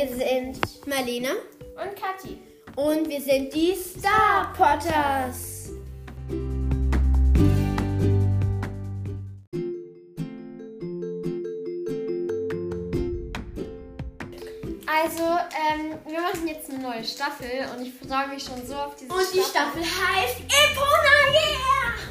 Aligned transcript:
Wir 0.00 0.08
sind 0.08 0.86
Marlene 0.86 1.28
und 1.28 1.94
Kathi. 1.94 2.38
und 2.74 3.06
wir 3.06 3.20
sind 3.20 3.52
die 3.52 3.74
Star 3.74 4.50
Potters. 4.56 5.72
Also, 14.86 15.22
ähm, 15.22 15.98
wir 16.08 16.20
machen 16.22 16.48
jetzt 16.48 16.70
eine 16.70 16.78
neue 16.78 17.04
Staffel 17.04 17.68
und 17.76 17.84
ich 17.86 17.92
freue 17.92 18.28
mich 18.28 18.42
schon 18.42 18.66
so 18.66 18.76
auf 18.76 18.96
diese 18.96 19.12
Und 19.12 19.34
die 19.34 19.40
Staffel 19.40 19.82
heißt 19.82 20.40
Epona, 20.40 21.14
yeah! 21.30 22.10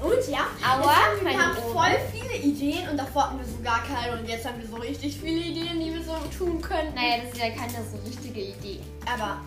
Und 0.00 0.28
ja, 0.28 0.46
haben 0.62 1.24
wir, 1.24 1.42
haben 1.42 1.56
voll 1.72 1.98
viele 2.12 2.13
Ideen 2.44 2.88
und 2.88 2.96
davor 2.96 3.24
hatten 3.30 3.38
wir 3.38 3.46
so 3.46 3.58
gar 3.62 3.82
keine 3.84 4.18
und 4.20 4.28
jetzt 4.28 4.44
haben 4.46 4.60
wir 4.60 4.68
so 4.68 4.76
richtig 4.76 5.16
viele 5.18 5.40
Ideen, 5.40 5.80
die 5.80 5.92
wir 5.92 6.02
so 6.02 6.14
tun 6.36 6.60
können. 6.60 6.94
Naja, 6.94 7.18
das 7.24 7.32
ist 7.32 7.38
ja 7.38 7.50
keine 7.50 7.72
so 7.90 7.96
richtige 8.06 8.40
Idee. 8.40 8.80
Aber 9.06 9.40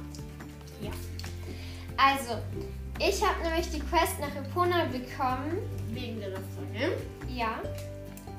ja, 0.82 0.92
Also, 1.98 2.38
ich 3.00 3.22
habe 3.24 3.42
nämlich 3.44 3.70
die 3.70 3.80
Quest 3.80 4.20
nach 4.20 4.36
Epona 4.36 4.86
bekommen. 4.86 5.58
wegen 5.92 6.20
der 6.20 6.30
Restaurant. 6.30 7.02
Ja, 7.30 7.60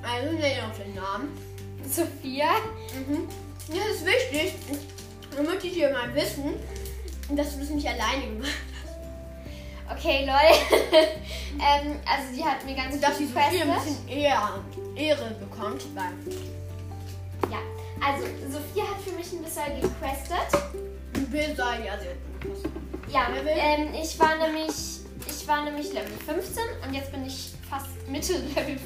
Also 0.03 0.33
nennen 0.33 0.61
auch 0.71 0.77
den 0.77 0.95
Namen. 0.95 1.29
Sophia. 1.89 2.51
Mhm. 2.95 3.27
Das 3.69 3.97
ist 3.97 4.07
wichtig, 4.07 4.55
damit 5.37 5.63
die 5.63 5.69
hier 5.69 5.91
mal 5.91 6.13
wissen, 6.15 6.55
dass 7.37 7.55
du 7.55 7.61
das 7.61 7.71
nicht 7.71 7.87
alleine 7.87 8.27
gemacht 8.35 8.51
hast. 8.51 8.68
Okay, 9.91 10.27
lol. 10.27 10.37
ähm, 11.55 11.97
also, 12.07 12.35
die 12.37 12.45
hat 12.45 12.65
mir 12.65 12.75
ganz 12.77 12.95
Und 12.95 13.03
dass 13.03 13.17
viel 13.17 13.29
Sophie 13.29 13.63
ein 13.63 13.75
bisschen 13.75 14.09
eher 14.09 14.61
Ehre 14.95 15.31
bekommt, 15.41 15.83
weil 15.95 16.13
Ja, 17.51 17.59
also, 18.05 18.27
Sophia 18.51 18.85
hat 18.85 19.01
für 19.01 19.13
mich 19.13 19.33
ein 19.33 19.43
bisschen 19.43 19.81
gequestet. 19.81 20.63
Bill 21.31 21.55
sei 21.57 21.85
ja 21.87 21.99
sehr 21.99 22.17
Ja, 23.13 23.29
Level? 23.35 23.53
ähm, 23.57 23.89
ich 24.01 24.19
war 24.19 24.37
nämlich, 24.39 25.01
ich 25.27 25.49
war 25.49 25.65
nämlich 25.65 25.93
Level 25.93 26.13
15 26.27 26.63
und 26.87 26.95
jetzt 26.95 27.11
bin 27.11 27.27
ich 27.27 27.53
fast 27.69 27.89
Mitte 28.09 28.33
Level 28.55 28.79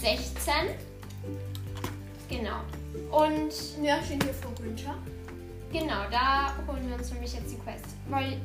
16. 0.00 0.52
Genau. 2.28 2.60
Und 3.10 3.52
Ja, 3.82 3.98
stehen 4.04 4.20
hier 4.22 4.34
vor 4.34 4.52
Günther. 4.54 4.94
genau, 5.72 6.04
da 6.10 6.54
holen 6.66 6.88
wir 6.88 6.96
uns 6.96 7.10
nämlich 7.12 7.32
jetzt 7.34 7.50
die 7.50 7.58
Quest. 7.58 7.84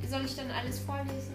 Soll 0.10 0.26
ich 0.26 0.36
dann 0.36 0.50
alles 0.52 0.80
vorlesen? 0.80 1.34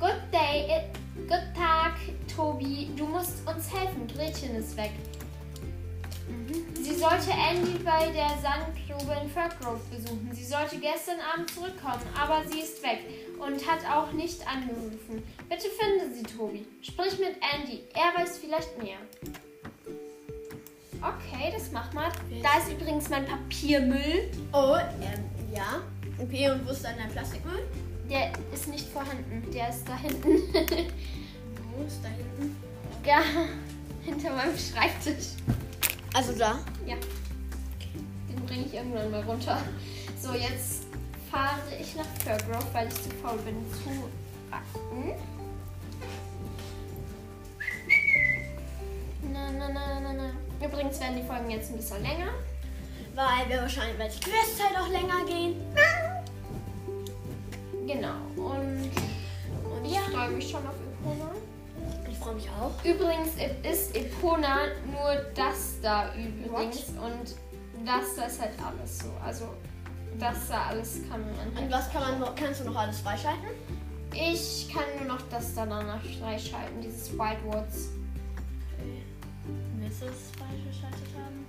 Good 0.00 0.32
day, 0.32 0.90
good 1.28 1.54
Tag, 1.54 1.92
Tobi. 2.34 2.88
Du 2.96 3.04
musst 3.04 3.46
uns 3.46 3.70
helfen. 3.70 4.06
Gretchen 4.08 4.56
ist 4.56 4.74
weg. 4.74 4.92
Sie 6.74 6.94
sollte 6.94 7.30
Andy 7.32 7.78
bei 7.84 8.06
der 8.06 8.30
Sandgrube 8.40 9.14
in 9.22 9.28
Firgrove 9.28 9.78
besuchen. 9.94 10.30
Sie 10.32 10.46
sollte 10.46 10.78
gestern 10.78 11.18
Abend 11.20 11.50
zurückkommen, 11.50 12.00
aber 12.18 12.48
sie 12.48 12.60
ist 12.60 12.82
weg 12.82 13.00
und 13.38 13.60
hat 13.70 13.80
auch 13.92 14.10
nicht 14.12 14.40
angerufen. 14.48 15.22
Bitte 15.50 15.68
finde 15.68 16.14
sie, 16.14 16.22
Tobi. 16.22 16.66
Sprich 16.80 17.18
mit 17.18 17.36
Andy. 17.54 17.84
Er 17.92 18.18
weiß 18.18 18.38
vielleicht 18.38 18.82
mehr. 18.82 18.96
Okay, 21.02 21.52
das 21.52 21.70
mach 21.72 21.92
mal. 21.92 22.10
Da 22.42 22.56
ist 22.56 22.72
übrigens 22.72 23.10
mein 23.10 23.26
Papiermüll. 23.26 24.30
Oh, 24.54 24.78
ähm, 25.02 25.24
ja. 25.54 25.82
Okay, 26.18 26.50
und 26.50 26.66
wo 26.66 26.70
ist 26.70 26.82
dann 26.82 26.96
dein 26.96 27.10
Plastikmüll? 27.10 27.66
Der 28.10 28.32
ist 28.52 28.66
nicht 28.66 28.88
vorhanden. 28.88 29.48
Der 29.54 29.68
ist 29.68 29.88
da 29.88 29.96
hinten. 29.96 30.26
Wo 31.72 31.84
ist 31.86 32.00
da 32.02 32.08
hinten? 32.08 32.56
ja, 33.04 33.22
hinter 34.02 34.34
meinem 34.34 34.58
Schreibtisch. 34.58 35.36
Also 36.14 36.32
da. 36.32 36.58
Ja. 36.86 36.96
Den 38.28 38.46
bringe 38.46 38.66
ich 38.66 38.74
irgendwann 38.74 39.10
mal 39.10 39.22
runter. 39.22 39.58
So, 40.20 40.32
jetzt 40.34 40.84
fahre 41.30 41.60
ich 41.80 41.94
nach 41.94 42.06
Firgrove, 42.24 42.66
weil 42.72 42.88
ich 42.88 42.94
zu 42.94 43.10
faul 43.22 43.38
bin 43.38 43.64
zu 43.70 44.08
backen. 44.50 45.14
Na, 49.32 49.50
na, 49.52 49.68
na, 49.72 50.00
na, 50.00 50.12
na. 50.12 50.66
Übrigens 50.66 51.00
werden 51.00 51.16
die 51.16 51.26
Folgen 51.26 51.50
jetzt 51.50 51.70
ein 51.70 51.76
bisschen 51.76 52.02
länger. 52.02 52.32
Weil 53.14 53.48
wir 53.48 53.62
wahrscheinlich, 53.62 53.98
weil 53.98 54.10
die 54.10 54.20
Questzeit 54.20 54.76
auch 54.76 54.88
länger 54.88 55.24
gehen. 55.26 55.56
Genau. 57.92 58.14
Und, 58.36 58.90
und 59.64 59.84
ich 59.84 59.92
Ja. 59.94 60.00
freue 60.12 60.30
mich 60.30 60.50
schon 60.50 60.66
auf 60.66 60.74
Epona. 60.74 61.30
Ich 62.10 62.18
freue 62.18 62.34
mich 62.34 62.48
auch. 62.50 62.84
Übrigens 62.84 63.30
ist 63.68 63.96
Epona 63.96 64.58
nur 64.86 65.24
das 65.34 65.80
da 65.82 66.10
übrigens. 66.14 66.88
Und 66.90 67.34
das 67.86 68.14
da 68.16 68.24
ist 68.24 68.40
halt 68.40 68.52
alles 68.64 68.98
so. 68.98 69.10
Also 69.24 69.46
das 70.18 70.48
da 70.48 70.66
alles 70.68 71.00
kann 71.08 71.20
man 71.20 71.48
Und 71.48 71.56
halt 71.56 71.72
was 71.72 71.90
kann 71.90 72.02
man 72.02 72.20
noch, 72.20 72.34
kannst 72.34 72.60
du 72.60 72.64
noch 72.64 72.76
alles 72.76 73.00
freischalten? 73.00 73.48
Ich 74.12 74.68
kann 74.72 74.84
nur 74.98 75.16
noch 75.16 75.22
das 75.30 75.54
danach 75.54 76.00
freischalten, 76.20 76.80
dieses 76.82 77.12
White 77.18 77.42
Woods. 77.44 77.90
Willst 79.78 80.02
du 80.02 80.06
es 80.06 80.30
freigeschaltet 80.36 81.08
haben? 81.16 81.39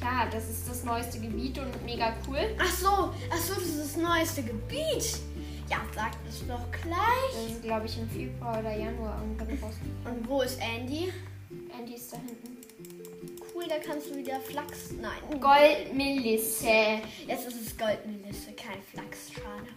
Klar, 0.00 0.28
das 0.32 0.48
ist 0.48 0.66
das 0.66 0.82
neueste 0.82 1.20
Gebiet 1.20 1.58
und 1.58 1.84
mega 1.84 2.14
cool. 2.26 2.38
Ach 2.58 2.72
so, 2.72 2.88
ach 3.30 3.36
so, 3.36 3.54
das 3.54 3.64
ist 3.64 3.80
das 3.80 3.96
neueste 3.98 4.42
Gebiet. 4.42 5.20
Ja, 5.68 5.82
sag 5.94 6.12
es 6.26 6.46
doch 6.48 6.70
gleich. 6.70 7.34
Das 7.34 7.52
ist, 7.52 7.62
glaube 7.62 7.84
ich, 7.84 7.98
im 7.98 8.08
Februar 8.08 8.58
oder 8.58 8.74
Januar 8.74 9.20
irgendwann 9.20 9.58
raus. 9.62 9.74
Und 10.04 10.26
wo 10.26 10.40
ist 10.40 10.58
Andy? 10.58 11.12
Andy 11.78 11.94
ist 11.94 12.12
da 12.12 12.16
hinten. 12.16 12.56
Cool, 13.54 13.64
da 13.68 13.76
kannst 13.78 14.08
du 14.08 14.16
wieder 14.16 14.40
Flachs. 14.40 14.90
Nein. 15.00 15.38
Goldmelisse. 15.38 17.00
Jetzt 17.26 17.48
ist 17.48 17.66
es 17.66 17.76
Goldmelisse, 17.76 18.52
kein 18.52 18.80
Flachs. 18.90 19.30
Schade. 19.34 19.68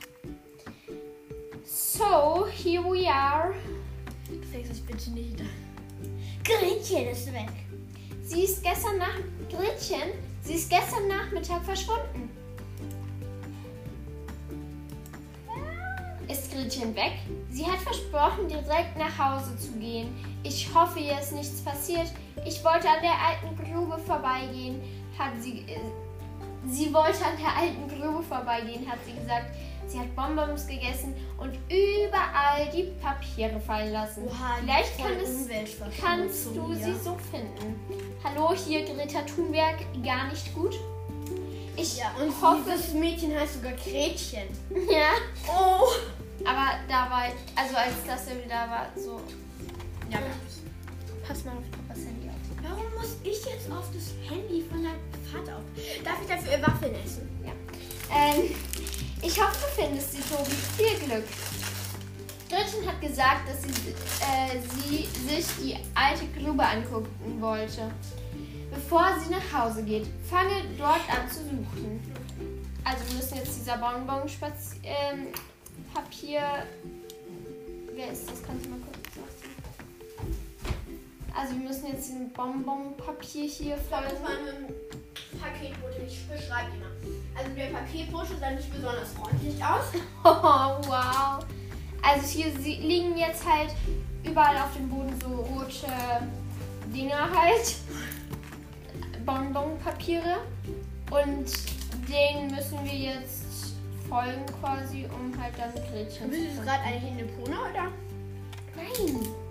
So, 1.65 2.47
here 2.47 2.83
we 2.83 3.07
are. 3.07 3.53
Sagst 4.53 4.71
es 4.71 4.79
bitte 4.79 5.11
nicht. 5.11 5.37
Gretchen 6.43 7.07
ist 7.09 7.31
weg. 7.33 7.51
Sie 8.23 8.43
ist 8.43 8.63
gestern 8.63 8.97
nach 8.99 9.19
Gretchen, 9.55 10.09
sie 10.41 10.53
ist 10.55 10.69
gestern 10.69 11.07
Nachmittag 11.07 11.63
verschwunden. 11.63 12.29
Ist 16.27 16.51
Gretchen 16.51 16.95
weg? 16.95 17.13
Sie 17.51 17.65
hat 17.65 17.79
versprochen, 17.79 18.47
direkt 18.47 18.97
nach 18.97 19.17
Hause 19.17 19.57
zu 19.57 19.73
gehen. 19.73 20.15
Ich 20.43 20.73
hoffe, 20.73 20.99
ihr 20.99 21.19
ist 21.19 21.33
nichts 21.33 21.61
passiert. 21.61 22.11
Ich 22.45 22.63
wollte 22.63 22.89
an 22.89 23.01
der 23.01 23.13
alten 23.13 23.55
Grube 23.55 23.99
vorbeigehen, 23.99 24.81
hat 25.17 25.33
sie. 25.39 25.59
Äh, 25.67 25.79
sie 26.67 26.93
wollte 26.93 27.25
an 27.25 27.37
der 27.37 27.55
alten 27.55 27.87
Grube 27.87 28.23
vorbeigehen, 28.23 28.89
hat 28.89 28.99
sie 29.05 29.13
gesagt. 29.13 29.51
Sie 29.87 29.99
hat 29.99 30.15
Bonbons 30.15 30.65
gegessen 30.67 31.13
und 31.37 31.53
überall 31.69 32.69
die 32.73 32.91
Papiere 33.01 33.59
fallen 33.59 33.91
lassen. 33.93 34.23
Oha, 34.27 34.57
die 34.59 34.63
Vielleicht 34.63 34.97
kann 34.97 35.17
es, 35.21 35.99
kannst 36.01 36.45
du 36.55 36.67
hier. 36.73 36.85
sie 36.85 36.95
so 37.03 37.17
finden. 37.29 37.79
Hallo, 38.23 38.53
hier 38.55 38.83
Greta 38.85 39.21
Thunberg, 39.21 39.77
gar 40.03 40.27
nicht 40.29 40.53
gut. 40.53 40.75
Ich 41.75 41.97
Ja, 41.97 42.11
und 42.21 42.31
hoffe, 42.41 42.69
dieses 42.71 42.93
Mädchen 42.93 43.37
heißt 43.37 43.55
sogar 43.55 43.73
Gretchen. 43.73 44.47
ja. 44.89 45.09
Oh. 45.47 45.87
Aber 46.45 46.77
da 46.87 47.09
war, 47.09 47.23
also 47.55 47.75
als 47.75 47.93
das 48.07 48.27
ja 48.29 48.43
wieder 48.43 48.55
war, 48.69 48.87
so. 48.95 49.19
Ja, 50.11 50.19
pass 51.27 51.43
mal 51.45 51.51
auf 51.53 51.63
Papas 51.71 52.05
Handy 52.05 52.29
auf. 52.29 52.35
Warum 52.61 52.93
muss 52.95 53.15
ich 53.23 53.43
jetzt 53.45 53.69
auf 53.71 53.85
das 53.93 54.13
Handy 54.29 54.63
von 54.69 54.83
deinem 54.83 54.99
Vater 55.31 55.57
auf? 55.57 55.63
Darf 56.03 56.21
ich 56.21 56.27
dafür 56.27 56.61
Waffeln 56.67 56.95
essen? 57.03 57.29
Ja. 57.43 57.51
Ähm, 58.15 58.53
ich 59.23 59.39
hoffe, 59.41 59.57
du 59.61 59.81
findest 59.81 60.11
sie, 60.11 60.21
Tobi. 60.21 60.51
Viel 60.77 61.07
Glück. 61.07 61.25
Gretchen 62.49 62.85
hat 62.87 63.01
gesagt, 63.01 63.49
dass 63.49 63.63
sie, 63.63 63.69
äh, 64.21 64.59
sie 64.61 65.07
sich 65.27 65.45
die 65.59 65.75
alte 65.95 66.27
Grube 66.37 66.63
angucken 66.63 67.41
wollte. 67.41 67.91
Bevor 68.69 69.17
sie 69.19 69.31
nach 69.31 69.61
Hause 69.65 69.83
geht, 69.83 70.07
fange 70.29 70.63
dort 70.77 71.01
an 71.09 71.29
zu 71.29 71.39
suchen. 71.39 71.99
Also 72.83 73.07
wir 73.07 73.15
müssen 73.15 73.37
jetzt 73.37 73.59
dieser 73.59 73.77
Bonbon 73.77 74.27
spaz 74.27 74.75
ähm. 74.83 75.27
Wer 77.95 78.11
ist 78.11 78.29
das? 78.29 78.43
Kannst 78.43 78.65
du 78.65 78.69
mal 78.69 78.79
sagen? 78.79 78.92
Also 81.35 81.53
wir 81.53 81.67
müssen 81.67 81.87
jetzt 81.87 82.07
diesen 82.07 82.31
Bonbon-Papier 82.31 83.45
hier 83.45 83.75
ein 83.75 84.73
Paketbote, 85.41 86.03
ich 86.07 86.27
beschreibe 86.27 86.71
ihn 86.73 86.79
mal. 86.79 86.91
Also 87.35 87.55
der 87.55 87.65
Paketbote 87.67 88.37
sah 88.39 88.51
nicht 88.51 88.71
besonders 88.71 89.13
freundlich 89.13 89.63
aus. 89.63 89.85
Oh, 90.25 90.79
wow. 90.87 91.45
Also 92.01 92.27
hier 92.27 92.47
liegen 92.57 93.17
jetzt 93.17 93.45
halt 93.45 93.71
überall 94.23 94.57
auf 94.57 94.73
dem 94.75 94.89
Boden 94.89 95.13
so 95.21 95.27
rote 95.27 95.87
Dinger 96.93 97.29
halt. 97.33 97.75
Bonbonpapiere. 99.25 100.39
Und 101.11 101.51
denen 102.09 102.53
müssen 102.53 102.83
wir 102.83 102.93
jetzt 102.93 103.73
folgen 104.07 104.45
quasi, 104.61 105.07
um 105.13 105.33
halt 105.41 105.53
dann 105.57 105.73
Gretchen 105.73 106.29
Bist 106.29 106.45
du 106.45 106.55
zu 106.57 106.61
gerade 106.61 106.83
eigentlich 106.83 107.11
in 107.11 107.15
Nepona 107.17 107.69
oder? 107.69 107.91
Nein. 108.75 109.42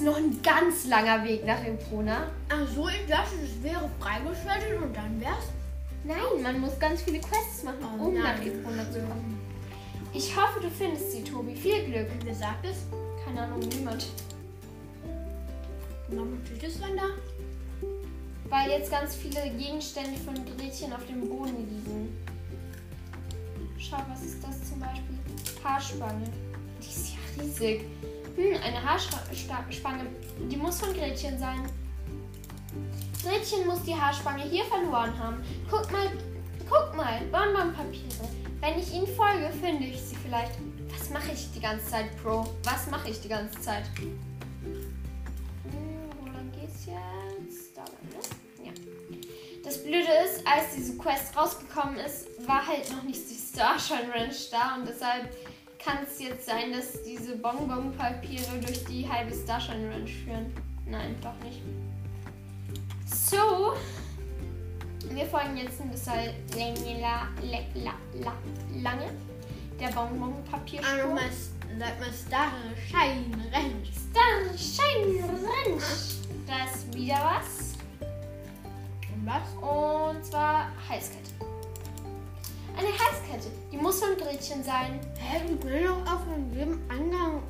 Ist 0.00 0.06
noch 0.06 0.16
ein 0.16 0.40
ganz 0.42 0.86
langer 0.86 1.22
Weg 1.24 1.44
nach 1.44 1.62
Epona. 1.62 2.30
Ach 2.48 2.66
so, 2.74 2.88
ich 2.88 3.06
dachte, 3.06 3.34
es 3.44 3.62
wäre 3.62 3.86
freigeschaltet 4.00 4.80
und 4.82 4.96
dann 4.96 5.20
wär's. 5.20 5.44
Nein, 6.04 6.42
man 6.42 6.58
muss 6.58 6.78
ganz 6.78 7.02
viele 7.02 7.20
Quests 7.20 7.64
machen, 7.64 7.84
Oh 8.00 8.04
um 8.06 8.14
nein. 8.14 8.22
nach 8.22 8.40
Epona 8.42 8.90
zu 8.90 8.98
kommen. 9.00 9.38
Ich 10.14 10.34
hoffe, 10.34 10.58
du 10.62 10.70
findest 10.70 11.12
sie, 11.12 11.22
Tobi. 11.22 11.54
Viel 11.54 11.84
Glück. 11.84 12.06
Wer 12.24 12.34
sagt 12.34 12.64
es? 12.64 12.78
Keine 13.22 13.42
Ahnung, 13.42 13.58
niemand. 13.60 14.06
Warum 16.08 16.38
steht 16.46 16.64
es 16.70 16.80
dann 16.80 16.96
da? 16.96 17.02
Weil 18.48 18.70
jetzt 18.70 18.90
ganz 18.90 19.14
viele 19.16 19.50
Gegenstände 19.50 20.18
von 20.20 20.34
Gretchen 20.56 20.94
auf 20.94 21.04
dem 21.04 21.28
Boden 21.28 21.58
liegen. 21.68 22.16
Schau, 23.78 23.98
was 24.08 24.22
ist 24.22 24.42
das 24.42 24.66
zum 24.66 24.80
Beispiel? 24.80 25.18
Haarspange. 25.62 26.24
Die 26.82 26.88
ist 26.88 27.10
ja 27.12 27.42
riesig. 27.42 27.84
Hm, 28.36 28.62
eine 28.62 28.82
Haarspange. 28.82 30.06
Die 30.50 30.56
muss 30.56 30.80
von 30.80 30.94
Gretchen 30.94 31.38
sein. 31.38 31.62
Gretchen 33.22 33.66
muss 33.66 33.82
die 33.82 33.94
Haarspange 33.94 34.44
hier 34.44 34.64
verloren 34.64 35.16
haben. 35.18 35.42
Guck 35.70 35.90
mal, 35.90 36.10
guck 36.68 36.96
mal, 36.96 37.20
Bonbonpapiere. 37.32 38.28
Wenn 38.60 38.78
ich 38.78 38.92
ihnen 38.92 39.06
folge, 39.06 39.50
finde 39.60 39.86
ich 39.86 40.00
sie 40.00 40.16
vielleicht. 40.16 40.52
Was 40.90 41.10
mache 41.10 41.32
ich 41.32 41.50
die 41.52 41.60
ganze 41.60 41.86
Zeit, 41.86 42.16
Bro? 42.22 42.46
Was 42.64 42.90
mache 42.90 43.10
ich 43.10 43.20
die 43.20 43.28
ganze 43.28 43.60
Zeit? 43.60 43.84
Hm, 43.96 44.18
wo 46.20 46.26
lang 46.26 46.50
geht's 46.52 46.86
jetzt? 46.86 47.76
Da 47.76 47.82
lang, 47.82 47.92
ne? 48.10 48.66
Ja. 48.66 48.72
Das 49.64 49.82
Blöde 49.82 50.12
ist, 50.24 50.46
als 50.46 50.74
diese 50.76 50.96
Quest 50.96 51.36
rausgekommen 51.36 51.96
ist, 51.96 52.26
war 52.46 52.66
halt 52.66 52.90
noch 52.90 53.02
nicht 53.02 53.20
die 53.30 53.34
Starshine 53.34 54.12
Ranch 54.14 54.50
da 54.50 54.76
und 54.76 54.88
deshalb 54.88 55.34
kann 55.84 55.98
es 56.04 56.20
jetzt 56.20 56.46
sein, 56.46 56.72
dass 56.72 57.02
diese 57.02 57.36
Bonbon-Papiere 57.36 58.58
durch 58.60 58.84
die 58.84 59.08
halbe 59.08 59.34
Starshine 59.34 59.90
Ranch 59.90 60.12
führen. 60.24 60.52
Nein, 60.86 61.16
doch 61.22 61.38
nicht. 61.44 61.62
So, 63.06 63.74
wir 65.14 65.26
folgen 65.26 65.56
jetzt 65.56 65.80
ein 65.80 65.90
bisschen 65.90 67.00
la, 67.00 67.28
la, 67.42 67.58
la, 67.74 67.94
la, 68.14 68.32
lange 68.82 69.10
der 69.78 69.88
Bonbon-Papierspur. 69.88 71.18
sag 71.78 72.00
mal, 72.00 72.12
Starshine 72.12 73.36
Ranch. 73.52 73.90
Starshine 74.10 75.24
Ranch. 75.24 76.18
Da 76.46 76.64
ist 76.64 76.92
wieder 76.94 77.14
was. 77.14 77.74
Und 79.14 79.26
was? 79.26 80.16
Und 80.16 80.24
zwar 80.24 80.70
Halskette. 80.88 81.49
Eine 82.76 82.88
Halskette. 82.88 83.50
Die 83.72 83.76
muss 83.76 84.00
von 84.00 84.16
Gretchen 84.16 84.62
sein. 84.62 85.00
Hä, 85.18 85.40
wir 85.46 85.56
können 85.58 85.84
doch 85.84 86.12
auch 86.12 86.20
von 86.20 86.52
jedem 86.52 86.80
Angang 86.88 87.42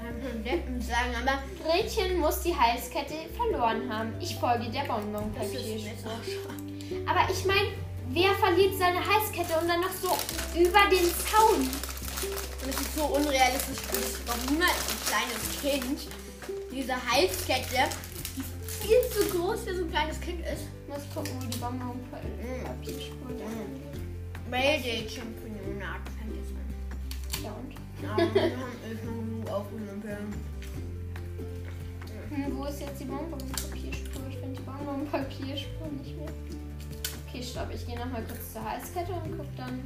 ähm, 0.00 0.44
Deppen 0.44 0.80
sagen, 0.80 1.14
aber 1.20 1.38
Gretchen 1.64 2.18
muss 2.18 2.40
die 2.42 2.54
Halskette 2.54 3.14
verloren 3.36 3.92
haben. 3.92 4.14
Ich 4.20 4.36
folge 4.36 4.70
der 4.70 4.84
das 4.84 5.46
ist 5.48 5.62
schade. 5.98 7.06
Aber 7.06 7.32
ich 7.32 7.44
meine, 7.44 7.68
wer 8.10 8.34
verliert 8.34 8.78
seine 8.78 9.00
Halskette 9.00 9.58
und 9.60 9.68
dann 9.68 9.80
noch 9.80 9.90
so 9.90 10.16
über 10.58 10.88
den 10.90 11.06
Zaun? 11.26 11.60
Und 11.60 12.68
es 12.68 12.80
ist 12.80 12.96
so 12.96 13.04
unrealistisch, 13.04 14.20
doch 14.26 14.50
niemand 14.50 14.70
ein 14.70 14.98
kleines 15.06 15.60
Kind 15.60 16.08
diese 16.70 16.94
Halskette, 16.94 17.88
die 18.36 18.86
viel 18.86 19.00
zu 19.10 19.36
groß 19.36 19.60
für 19.60 19.74
so 19.74 19.84
ein 19.84 19.90
kleines 19.90 20.20
Kind 20.20 20.40
ist, 20.40 20.64
Ich 20.82 20.94
muss 20.94 21.02
gucken, 21.14 21.32
wo 21.40 21.46
die 21.46 21.58
Bonbon-Papierspur 21.58 23.30
da 23.38 23.44
Mayday 24.50 25.06
Championat 25.08 26.00
fängt 26.16 26.36
es 26.40 26.48
an. 26.56 26.68
Ja 27.44 27.52
und? 27.52 27.72
Ja, 28.02 28.16
wir 28.34 28.56
haben 28.56 28.98
schon 29.04 29.16
genug 29.30 29.46
aufgenommen. 29.50 30.34
Hm, 32.30 32.56
wo 32.58 32.64
ist 32.64 32.80
jetzt 32.80 33.00
die 33.00 33.04
Bonbon-Papierspur? 33.04 34.22
Ich 34.30 34.36
finde 34.38 34.56
die 34.58 34.62
Bonbon-Papierspur 34.62 35.88
nicht 35.88 36.16
mehr. 36.16 36.28
Okay, 37.28 37.42
stopp. 37.42 37.68
Ich 37.74 37.86
gehe 37.86 37.98
nochmal 37.98 38.24
kurz 38.24 38.52
zur 38.54 38.64
Halskette 38.64 39.12
und 39.12 39.36
gucke 39.36 39.48
dann 39.56 39.82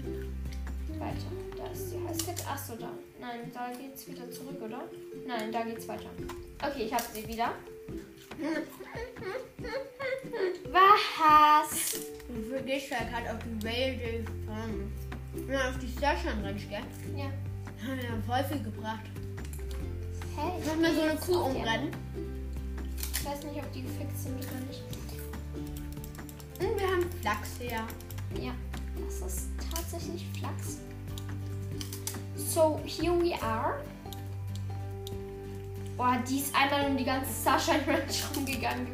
weiter. 0.99 1.31
Da 1.57 1.67
ist 1.73 1.93
die 1.93 1.99
Halskette. 2.07 2.45
Ach 2.49 2.59
so, 2.59 2.77
da. 2.77 2.91
Nein, 3.21 3.51
da 3.53 3.73
geht's 3.73 4.07
wieder 4.07 4.31
zurück, 4.31 4.61
oder? 4.63 4.85
Nein, 5.27 5.51
da 5.51 5.63
geht's 5.63 5.89
weiter. 5.89 6.11
Okay, 6.63 6.85
ich 6.85 6.93
habe 6.93 7.05
sie 7.13 7.27
wieder. 7.27 7.53
Was? 10.73 11.92
Du 12.53 12.63
gehst 12.65 12.91
ja 12.91 12.99
gerade 13.05 13.33
auf 13.33 13.39
die 13.45 13.65
Mayday 13.65 14.23
von. 14.45 15.49
Ja, 15.51 15.71
auf 15.71 15.79
die 15.79 15.89
Starshine 15.89 16.45
Ranch, 16.45 16.69
gell? 16.69 16.83
Ja. 17.17 17.25
Haben 17.83 17.97
wir 17.97 18.05
ja 18.05 18.11
voll 18.27 18.45
viel 18.45 18.63
gebracht. 18.63 19.01
Hey, 20.37 20.53
ich 20.59 20.67
Sollen 20.67 20.83
wir 20.83 20.95
so 20.95 21.01
eine 21.01 21.17
Kuh 21.17 21.47
umrennen? 21.47 21.91
Ich 23.15 23.25
weiß 23.25 23.45
nicht, 23.45 23.57
ob 23.57 23.73
die 23.73 23.83
gefixt 23.83 24.25
sind 24.25 24.35
oder 24.35 24.67
nicht. 24.69 24.83
Und 26.61 26.79
wir 26.79 26.87
haben 26.87 27.11
Flachs 27.23 27.59
her. 27.59 27.87
Ja, 28.39 28.53
das 29.03 29.33
ist 29.33 29.49
tatsächlich 29.75 30.27
Flachs. 30.39 30.81
So, 32.37 32.83
here 32.85 33.19
we 33.19 33.33
are. 33.43 33.83
Boah, 35.97 36.23
die 36.29 36.41
ist 36.41 36.55
einmal 36.55 36.91
um 36.91 36.99
die 36.99 37.05
ganze 37.05 37.31
Starshine 37.33 37.87
Ranch 37.87 38.23
rumgegangen 38.37 38.87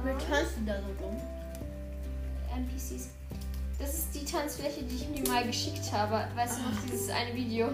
Ah. 0.00 0.04
Wer 0.04 0.18
tanzt 0.18 0.56
du 0.58 0.64
da 0.64 0.76
so 0.80 1.02
dumm? 1.02 1.16
NPCs. 2.56 3.10
Das 3.78 3.94
ist 3.94 4.14
die 4.14 4.24
Tanzfläche, 4.24 4.82
die 4.82 4.96
ich 4.96 5.12
dir 5.12 5.30
mal 5.30 5.46
geschickt 5.46 5.92
habe. 5.92 6.24
Weißt 6.34 6.58
du 6.58 6.62
noch, 6.62 6.82
dieses 6.90 7.10
eine 7.10 7.34
Video? 7.34 7.68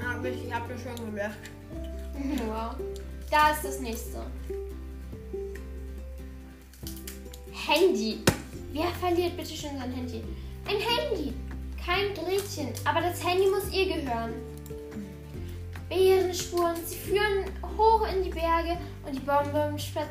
Ah, 0.00 0.16
ich 0.24 0.52
hab 0.52 0.68
das 0.68 0.82
schon 0.82 1.10
gelöscht. 1.10 1.38
Wow. 2.46 2.74
Da 3.30 3.52
ist 3.52 3.64
das 3.64 3.80
nächste. 3.80 4.18
Handy. 7.52 8.18
Wer 8.72 8.88
verliert 9.00 9.36
bitte 9.36 9.54
schon 9.54 9.78
sein 9.78 9.92
Handy? 9.92 10.22
Ein 10.66 10.76
Handy. 10.76 11.32
Kein 11.82 12.12
Gretchen. 12.12 12.68
Aber 12.84 13.00
das 13.00 13.24
Handy 13.24 13.46
muss 13.48 13.72
ihr 13.72 13.86
gehören. 13.86 14.34
Bärenspuren. 15.88 16.76
Sie 16.84 16.96
führen 16.96 17.44
hoch 17.80 18.06
in 18.06 18.22
die 18.22 18.30
Berge 18.30 18.76
und 19.06 19.14
die 19.14 19.20
Bonbonspur 19.20 20.04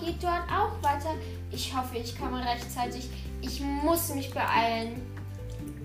geht 0.00 0.22
dort 0.22 0.48
auch 0.48 0.82
weiter. 0.82 1.14
Ich 1.50 1.74
hoffe, 1.74 1.98
ich 1.98 2.18
komme 2.18 2.44
rechtzeitig. 2.44 3.08
Ich 3.40 3.60
muss 3.60 4.14
mich 4.14 4.32
beeilen. 4.32 5.02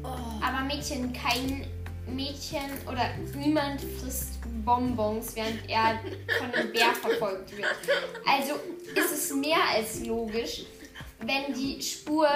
Oh. 0.03 0.07
Aber 0.41 0.61
Mädchen, 0.65 1.11
kein 1.13 1.65
Mädchen 2.07 2.69
oder 2.88 3.09
niemand 3.36 3.81
frisst 3.81 4.39
Bonbons, 4.63 5.36
während 5.36 5.69
er 5.69 6.00
von 6.38 6.51
einem 6.51 6.71
Bär 6.71 6.93
verfolgt 6.93 7.55
wird. 7.55 7.67
Also 8.25 8.53
ist 8.95 9.12
es 9.12 9.33
mehr 9.36 9.63
als 9.74 10.05
logisch, 10.05 10.63
wenn 11.19 11.53
die 11.53 11.81
Spur, 11.81 12.27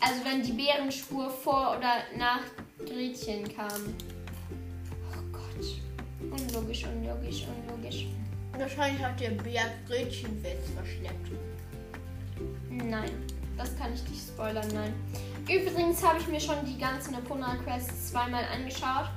also 0.00 0.24
wenn 0.24 0.42
die 0.42 0.52
Bärenspur 0.52 1.30
vor 1.30 1.76
oder 1.76 2.04
nach 2.16 2.42
Gretchen 2.78 3.44
kam. 3.54 3.94
Unlogisch, 6.48 6.84
unlogisch, 6.84 7.44
unlogisch. 7.46 8.06
Wahrscheinlich 8.56 9.02
hat 9.02 9.20
der 9.20 9.30
Bär 9.30 9.62
Gretchenwitz 9.86 10.70
verschleppt. 10.74 11.30
Nein, 12.68 13.10
das 13.56 13.76
kann 13.76 13.92
ich 13.94 14.02
nicht 14.08 14.22
spoilern, 14.22 14.68
nein. 14.74 14.94
Übrigens 15.48 16.02
habe 16.02 16.18
ich 16.20 16.28
mir 16.28 16.40
schon 16.40 16.64
die 16.64 16.78
ganzen 16.78 17.14
Epona 17.14 17.56
Quests 17.64 18.10
zweimal 18.10 18.44
angeschaut. 18.54 19.10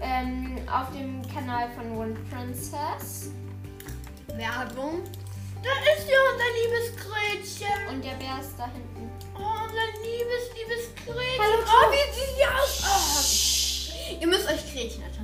Ähm, 0.00 0.58
auf 0.70 0.90
dem 0.92 1.22
Kanal 1.32 1.68
von 1.74 1.96
One 1.96 2.16
Princess. 2.30 3.30
Werbung. 4.28 5.02
Da 5.62 5.70
ist 5.92 6.08
ja 6.08 6.16
unser 6.32 6.50
liebes 6.56 6.96
Gretchen. 6.96 7.94
Und 7.94 8.04
der 8.04 8.12
Bär 8.12 8.40
ist 8.40 8.54
da 8.56 8.66
hinten. 8.66 9.10
Oh, 9.34 9.64
unser 9.64 9.86
liebes, 10.02 10.44
liebes 10.56 10.94
Gretchen. 11.04 11.38
Hallo, 11.38 11.58
oh, 11.66 11.92
wie 11.92 12.06
sieht 12.14 12.32
sie 12.36 12.46
aus? 12.46 12.72
Oh, 12.86 14.20
ihr 14.20 14.26
müsst 14.26 14.46
euch 14.48 14.72
Gretchen 14.72 15.02
anschauen. 15.04 15.19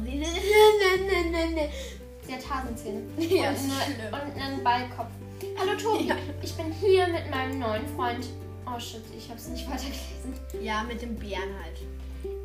Sie 2.27 2.35
hat 2.35 2.51
Hasenzähne. 2.51 3.03
Ja, 3.19 3.51
und, 3.51 3.57
eine, 3.57 4.09
und 4.33 4.41
einen 4.43 4.65
Ballkopf. 4.65 5.09
Hallo 5.59 5.77
Tobi, 5.79 6.09
Ja. 6.09 6.17
ich 6.43 6.55
bin 6.55 6.73
hier 6.73 7.07
mit 7.09 7.31
meinem 7.31 7.59
neuen 7.59 7.87
Freund. 7.95 8.27
Oh 8.67 8.79
shit, 8.81 9.03
ich 9.17 9.29
habe 9.29 9.39
es 9.39 9.49
nicht 9.49 9.67
weitergelesen. 9.67 10.35
Ja, 10.63 10.83
mit 10.83 11.03
dem 11.03 11.15
Bären 11.17 11.55
halt. 11.63 11.79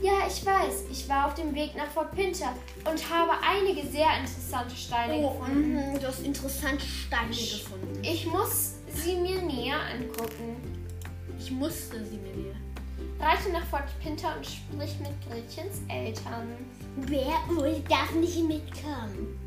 Ja, 0.01 0.27
ich 0.27 0.45
weiß. 0.45 0.83
Ich 0.91 1.07
war 1.09 1.27
auf 1.27 1.33
dem 1.35 1.55
Weg 1.55 1.75
nach 1.75 1.87
Fort 1.87 2.11
Pinter 2.11 2.53
und 2.89 3.09
habe 3.09 3.31
einige 3.43 3.87
sehr 3.87 4.07
interessante 4.19 4.75
Steine 4.75 5.15
Oh, 5.15 5.29
gefunden. 5.39 5.73
mhm, 5.93 5.99
du 5.99 6.07
hast 6.07 6.19
interessante 6.19 6.85
Steine 6.85 7.29
gefunden. 7.31 7.99
Ich 8.03 8.25
muss 8.27 8.73
sie 8.93 9.15
mir 9.15 9.41
näher 9.41 9.77
angucken. 9.95 10.57
Ich 11.39 11.49
musste 11.51 12.03
sie 12.05 12.17
mir 12.17 12.35
wieder. 12.35 12.55
Reite 13.21 13.51
nach 13.51 13.65
Fort 13.65 13.83
Pinter 14.01 14.35
und 14.35 14.45
sprich 14.45 14.95
mit 14.99 15.11
Gretchens 15.27 15.81
Eltern. 15.87 16.57
Wer 16.95 17.37
wohl 17.55 17.79
darf 17.87 18.11
nicht 18.15 18.43
mitkommen? 18.43 19.39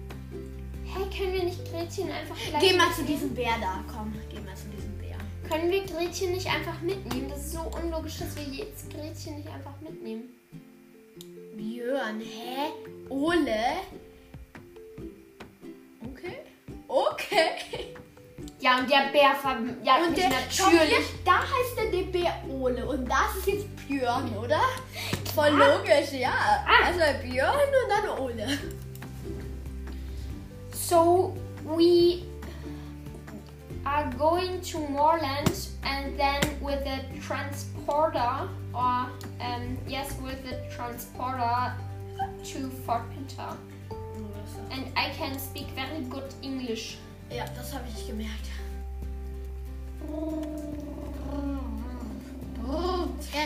Hey, 0.84 1.02
können 1.10 1.32
wir 1.32 1.42
nicht 1.44 1.64
Gretchen 1.70 2.08
einfach 2.10 2.36
gleich 2.36 2.60
Geh 2.62 2.76
mal 2.76 2.92
zu 2.92 3.00
mitnehmen? 3.00 3.06
diesem 3.06 3.34
Bär 3.34 3.54
da. 3.60 3.84
Komm, 3.92 4.14
geh 4.30 4.38
mal 4.40 4.54
zu 4.54 4.68
diesem 4.68 4.96
Bär. 4.98 5.16
Können 5.48 5.72
wir 5.72 5.84
Gretchen 5.84 6.32
nicht 6.32 6.46
einfach 6.46 6.80
mitnehmen? 6.82 7.28
Das 7.28 7.38
ist 7.40 7.52
so 7.52 7.62
unlogisch, 7.82 8.18
dass 8.18 8.36
wir 8.36 8.44
jetzt 8.44 8.90
Gretchen 8.90 9.36
nicht 9.38 9.48
einfach 9.48 9.80
mitnehmen. 9.80 10.22
Björn. 11.56 12.20
Hä? 12.20 12.70
Ole? 13.08 13.78
Okay. 16.12 16.38
Okay. 16.86 17.96
Ja, 18.64 18.78
und 18.78 18.90
der 18.90 19.12
Bär 19.12 19.34
verjagt 19.34 20.06
Und 20.06 20.10
mich 20.12 20.20
der, 20.20 20.30
schau 20.50 20.70
hier, 20.70 20.78
natürlich. 20.78 21.06
da 21.22 21.38
heißt 21.40 21.76
der, 21.76 21.90
der 21.90 22.10
Bär 22.10 22.32
Ole 22.48 22.86
und 22.86 23.06
das 23.06 23.36
ist 23.36 23.46
jetzt 23.46 23.86
Björn, 23.86 24.34
oder? 24.38 24.62
Voll 25.34 25.50
logisch, 25.50 26.12
ja. 26.12 26.32
Ah. 26.66 26.86
Also 26.86 27.00
Björn 27.22 27.50
und 27.52 27.90
dann 27.90 28.18
Ole. 28.18 28.58
So 30.72 31.36
we 31.62 32.22
are 33.84 34.08
going 34.16 34.62
to 34.62 34.78
Moorland 34.78 35.68
and 35.82 36.16
then 36.16 36.40
with 36.62 36.78
the 36.84 37.20
transporter 37.20 38.48
or 38.72 39.10
um, 39.40 39.76
yes 39.86 40.16
with 40.22 40.42
the 40.42 40.56
transporter 40.74 41.74
to 42.44 42.70
Fort 42.86 43.02
Pinter. 43.10 43.58
And 44.70 44.86
I 44.96 45.10
can 45.18 45.38
speak 45.38 45.66
very 45.74 46.00
good 46.08 46.32
English. 46.40 46.96
Ja, 47.30 47.44
das 47.56 47.74
habe 47.74 47.84
ich 47.94 48.06
gemerkt. 48.06 48.48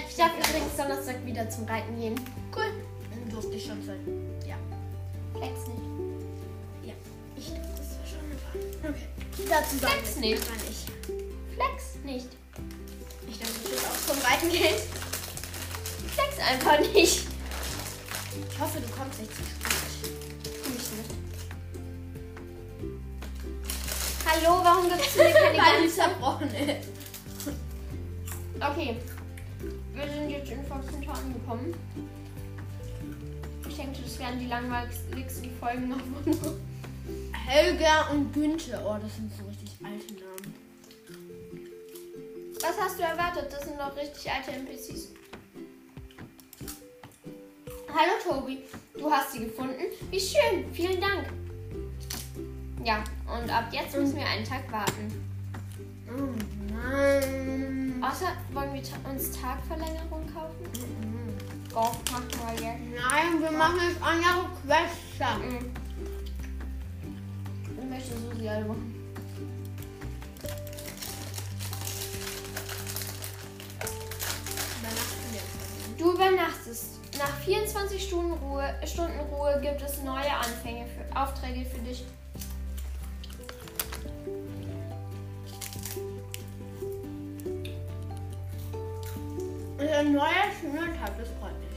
Ich 0.08 0.16
darf 0.16 0.32
übrigens 0.36 0.76
Donnerstag 0.76 1.24
wieder 1.24 1.48
zum 1.48 1.64
Reiten 1.66 1.96
gehen. 1.96 2.14
Cool. 2.54 2.64
Dann 3.10 3.30
durfte 3.30 3.54
ich 3.54 3.64
schon 3.64 3.80
sein. 3.84 4.00
Ja. 4.46 4.56
Flex 5.32 5.68
nicht. 5.68 5.80
Ja. 6.84 6.94
Ich 7.36 7.46
dachte, 7.46 7.68
das 7.76 7.98
war 7.98 8.06
schon 8.06 8.18
eine 8.82 8.90
Okay. 8.90 9.08
Dazu 9.48 9.76
sagen 9.78 9.92
Flex 9.92 10.16
nicht. 10.16 10.48
gar 10.48 10.56
nicht. 10.56 10.90
Flex 11.54 11.94
nicht. 12.04 12.28
Ich 13.28 13.38
dachte, 13.38 13.52
du 13.62 13.68
auch 13.76 14.06
zum 14.06 14.18
Reiten 14.26 14.50
gehen. 14.50 14.74
Flex 16.14 16.38
einfach 16.40 16.80
nicht. 16.80 17.26
Ich 18.50 18.60
hoffe, 18.60 18.80
du 18.80 18.88
kommst 18.88 19.20
nicht 19.20 19.34
zu 19.34 19.42
spät. 19.42 19.57
Hallo, 24.40 24.60
warum 24.62 24.88
gibst 24.88 25.16
du 25.16 25.22
mir 25.22 25.32
keine 25.32 25.58
Weil 25.58 25.82
die 25.82 25.88
zerbrochen 25.88 26.48
ist. 26.48 26.88
Okay. 28.56 28.96
Wir 29.94 30.08
sind 30.08 30.30
jetzt 30.30 30.50
in 30.50 30.64
Volksmund 30.64 31.08
angekommen. 31.08 31.74
Ich 33.68 33.76
denke, 33.76 34.00
das 34.02 34.18
werden 34.18 34.38
die 34.38 34.46
langweiligsten 34.46 35.50
Folgen 35.58 35.88
noch. 35.88 35.98
Helga 37.46 38.10
und 38.10 38.32
Günther. 38.32 38.80
Oh, 38.84 38.96
das 39.00 39.16
sind 39.16 39.32
so 39.36 39.44
richtig 39.46 39.70
alte 39.82 40.14
Namen. 40.14 40.54
Was 42.60 42.80
hast 42.80 42.98
du 42.98 43.02
erwartet? 43.02 43.52
Das 43.52 43.64
sind 43.64 43.78
doch 43.78 43.96
richtig 43.96 44.30
alte 44.30 44.52
NPCs. 44.52 45.08
Hallo 47.88 48.12
Tobi, 48.22 48.58
du 48.96 49.10
hast 49.10 49.32
sie 49.32 49.40
gefunden. 49.40 49.82
Wie 50.10 50.20
schön, 50.20 50.72
vielen 50.72 51.00
Dank. 51.00 51.37
Ja, 52.88 53.04
und 53.26 53.50
ab 53.50 53.64
jetzt 53.70 53.94
müssen 53.94 54.16
wir 54.16 54.24
einen 54.26 54.46
Tag 54.46 54.72
warten. 54.72 55.12
Oh 56.08 56.32
nein. 56.72 58.02
Außer, 58.02 58.28
wollen 58.54 58.72
wir 58.72 58.80
uns 59.10 59.30
Tagverlängerung 59.38 60.24
kaufen? 60.32 60.64
Golf 61.70 61.98
machen 62.10 62.28
wir 62.30 62.54
jetzt. 62.54 62.80
Nein, 62.96 63.42
wir 63.42 63.50
machen 63.50 63.76
jetzt 63.86 64.02
andere 64.02 64.48
Quester. 64.62 65.36
Mhm. 65.36 65.70
Ich 67.78 67.90
möchte 67.90 68.16
Susi 68.16 68.48
alle 68.48 68.64
machen. 68.64 68.94
Du 75.98 76.14
übernachtest. 76.14 77.00
Nach 77.18 77.36
24 77.44 78.02
Stunden 78.02 78.32
Ruhe, 78.32 78.74
Stunden 78.86 79.20
Ruhe 79.30 79.60
gibt 79.60 79.82
es 79.82 80.02
neue 80.02 80.32
Anfänge 80.32 80.86
für 80.86 81.20
Aufträge 81.20 81.66
für 81.68 81.80
dich. 81.80 82.06
Ein 90.08 90.14
neuer 90.14 90.48
schöner 90.58 90.86
Tag, 90.98 91.12
das 91.18 91.28
freut 91.38 91.52
mich. 91.60 91.68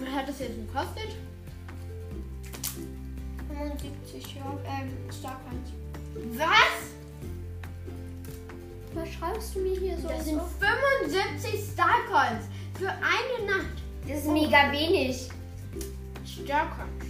Was 0.00 0.08
hat 0.10 0.28
das 0.28 0.38
jetzt 0.40 0.56
gekostet? 0.56 1.16
75 3.48 4.34
ja, 4.34 4.58
ähm, 4.66 4.90
Starcoins. 5.12 5.70
Was? 6.36 6.92
Was 8.94 9.08
schreibst 9.08 9.54
du 9.54 9.60
mir 9.60 9.78
hier 9.78 9.98
so? 9.98 10.08
Das 10.08 10.24
sind 10.24 10.40
so? 10.40 10.46
75 10.58 11.60
Starcoins 11.72 12.46
für 12.78 12.88
eine 12.88 13.46
Nacht. 13.46 13.82
Das 14.08 14.18
ist 14.18 14.28
mega 14.28 14.72
wenig. 14.72 15.28
Starcoins. 16.24 17.04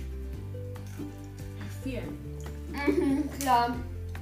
Viel. 1.83 2.03
Mhm, 2.73 3.29
klar. 3.39 3.75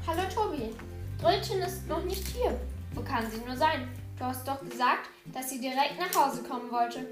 Hallo 0.07 0.23
Tobi. 0.33 0.71
Brötchen 1.20 1.60
ist 1.60 1.86
noch 1.86 2.02
nicht 2.04 2.26
hier. 2.28 2.58
Wo 2.94 3.02
kann 3.02 3.30
sie 3.30 3.40
nur 3.46 3.54
sein? 3.54 3.88
Du 4.18 4.24
hast 4.24 4.48
doch 4.48 4.60
gesagt, 4.60 5.10
dass 5.26 5.50
sie 5.50 5.60
direkt 5.60 5.98
nach 5.98 6.14
Hause 6.14 6.42
kommen 6.42 6.70
wollte. 6.70 7.06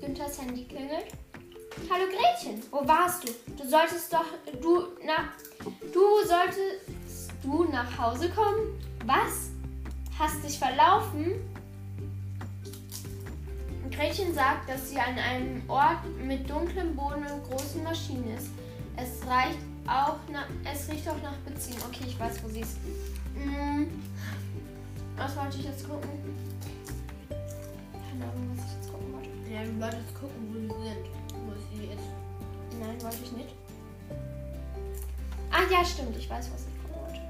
Günthers 0.00 0.40
Handy 0.40 0.64
klingelt. 0.64 1.06
Hallo 1.90 2.04
Gretchen, 2.06 2.62
wo 2.70 2.86
warst 2.86 3.24
du? 3.24 3.32
Du 3.60 3.68
solltest 3.68 4.12
doch 4.12 4.26
du 4.62 4.86
nach 5.04 5.32
du 5.92 6.24
solltest 6.24 7.32
du 7.42 7.64
nach 7.64 7.98
Hause 7.98 8.30
kommen? 8.30 8.80
Was? 9.04 9.50
Hast 10.18 10.44
dich 10.44 10.58
verlaufen? 10.58 11.34
Gretchen 13.90 14.34
sagt, 14.34 14.68
dass 14.68 14.90
sie 14.90 14.98
an 14.98 15.18
einem 15.18 15.68
Ort 15.68 16.04
mit 16.24 16.48
dunklem 16.48 16.94
Boden 16.94 17.26
und 17.26 17.42
großen 17.50 17.82
Maschinen 17.82 18.36
ist. 18.36 18.50
Es 18.96 19.26
reicht 19.26 19.58
auch 19.86 20.18
nach, 20.30 20.46
es 20.64 20.88
riecht 20.88 21.08
auch 21.08 21.20
nach 21.22 21.36
Beziehung. 21.44 21.80
Okay, 21.88 22.04
ich 22.06 22.18
weiß, 22.18 22.42
wo 22.42 22.48
sie 22.48 22.60
ist. 22.60 22.78
Hm, 23.34 23.88
was 25.16 25.36
wollte 25.36 25.58
ich 25.58 25.64
jetzt 25.64 25.88
gucken? 25.88 26.10
Keine 27.28 28.24
Ahnung, 28.24 28.50
was 28.56 28.64
ich 28.64 28.72
jetzt 28.76 28.92
gucken 28.92 29.12
wollte. 29.12 29.28
Ja, 29.50 29.64
du 29.64 29.80
wolltest 29.80 30.14
gucken, 30.14 30.48
wo 30.48 30.54
sie 30.54 30.88
sind. 30.88 31.06
Wo 31.46 31.52
sie 31.70 31.84
ist. 31.86 32.80
Nein, 32.80 33.02
wollte 33.02 33.18
ich 33.22 33.32
nicht. 33.32 33.54
Ah 35.50 35.62
ja, 35.70 35.84
stimmt. 35.84 36.16
Ich 36.16 36.28
weiß, 36.28 36.50
was 36.52 36.66
ich 36.66 36.82
gucken 36.82 37.02
wollte. 37.02 37.20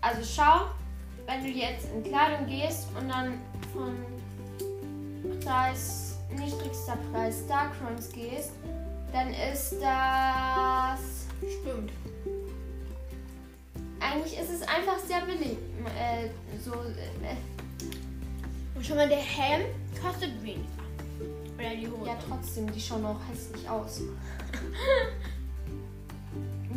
Also 0.00 0.22
schau, 0.24 0.70
wenn 1.26 1.42
du 1.42 1.50
jetzt 1.50 1.88
in 1.92 2.02
Kleidung 2.04 2.46
gehst 2.46 2.88
und 2.98 3.08
dann 3.08 3.40
von 3.72 3.96
Preis, 5.40 6.18
niedrigster 6.30 6.96
Preis 7.12 7.46
Darkrons 7.46 8.10
gehst, 8.10 8.52
dann 9.12 9.32
ist 9.32 9.76
das... 9.80 11.00
Stimmt. 11.38 11.92
Eigentlich 14.00 14.38
ist 14.38 14.50
es 14.50 14.62
einfach 14.62 14.98
sehr 14.98 15.20
billig. 15.22 15.56
Äh, 15.96 16.28
so, 16.64 16.72
äh, 16.72 17.36
Und 18.74 18.84
schon 18.84 18.96
mal 18.96 19.08
der 19.08 19.18
Helm 19.18 19.66
kostet 20.02 20.42
weniger. 20.42 20.62
Oder 21.58 21.74
die 21.74 21.88
Hose. 21.88 22.06
ja, 22.06 22.16
trotzdem, 22.28 22.72
die 22.72 22.80
schauen 22.80 23.04
auch 23.04 23.20
hässlich 23.30 23.68
aus. 23.68 24.02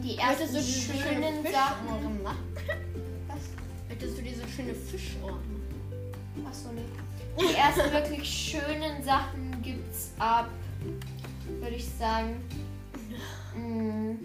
Die 0.04 0.18
ersten 0.18 0.48
du 0.48 0.54
diese 0.60 0.82
schönen 0.82 1.04
schönen 1.04 1.44
Sachen. 1.54 1.88
Fischohren 1.88 2.24
machen? 2.24 2.54
Was? 3.28 3.38
Möchtest 3.88 4.18
du 4.18 4.22
diese 4.24 4.48
schöne 4.48 4.74
Fischohren? 4.74 5.62
Achso, 6.48 6.70
nee. 6.74 6.82
Die 7.40 7.56
ersten 7.56 7.94
wirklich 7.94 8.28
schönen 8.28 9.04
Sachen 9.04 9.62
gibt's 9.62 10.12
ab, 10.18 10.50
würde 11.62 11.76
ich 11.76 11.88
sagen. 11.88 12.44
Mm. 13.56 14.18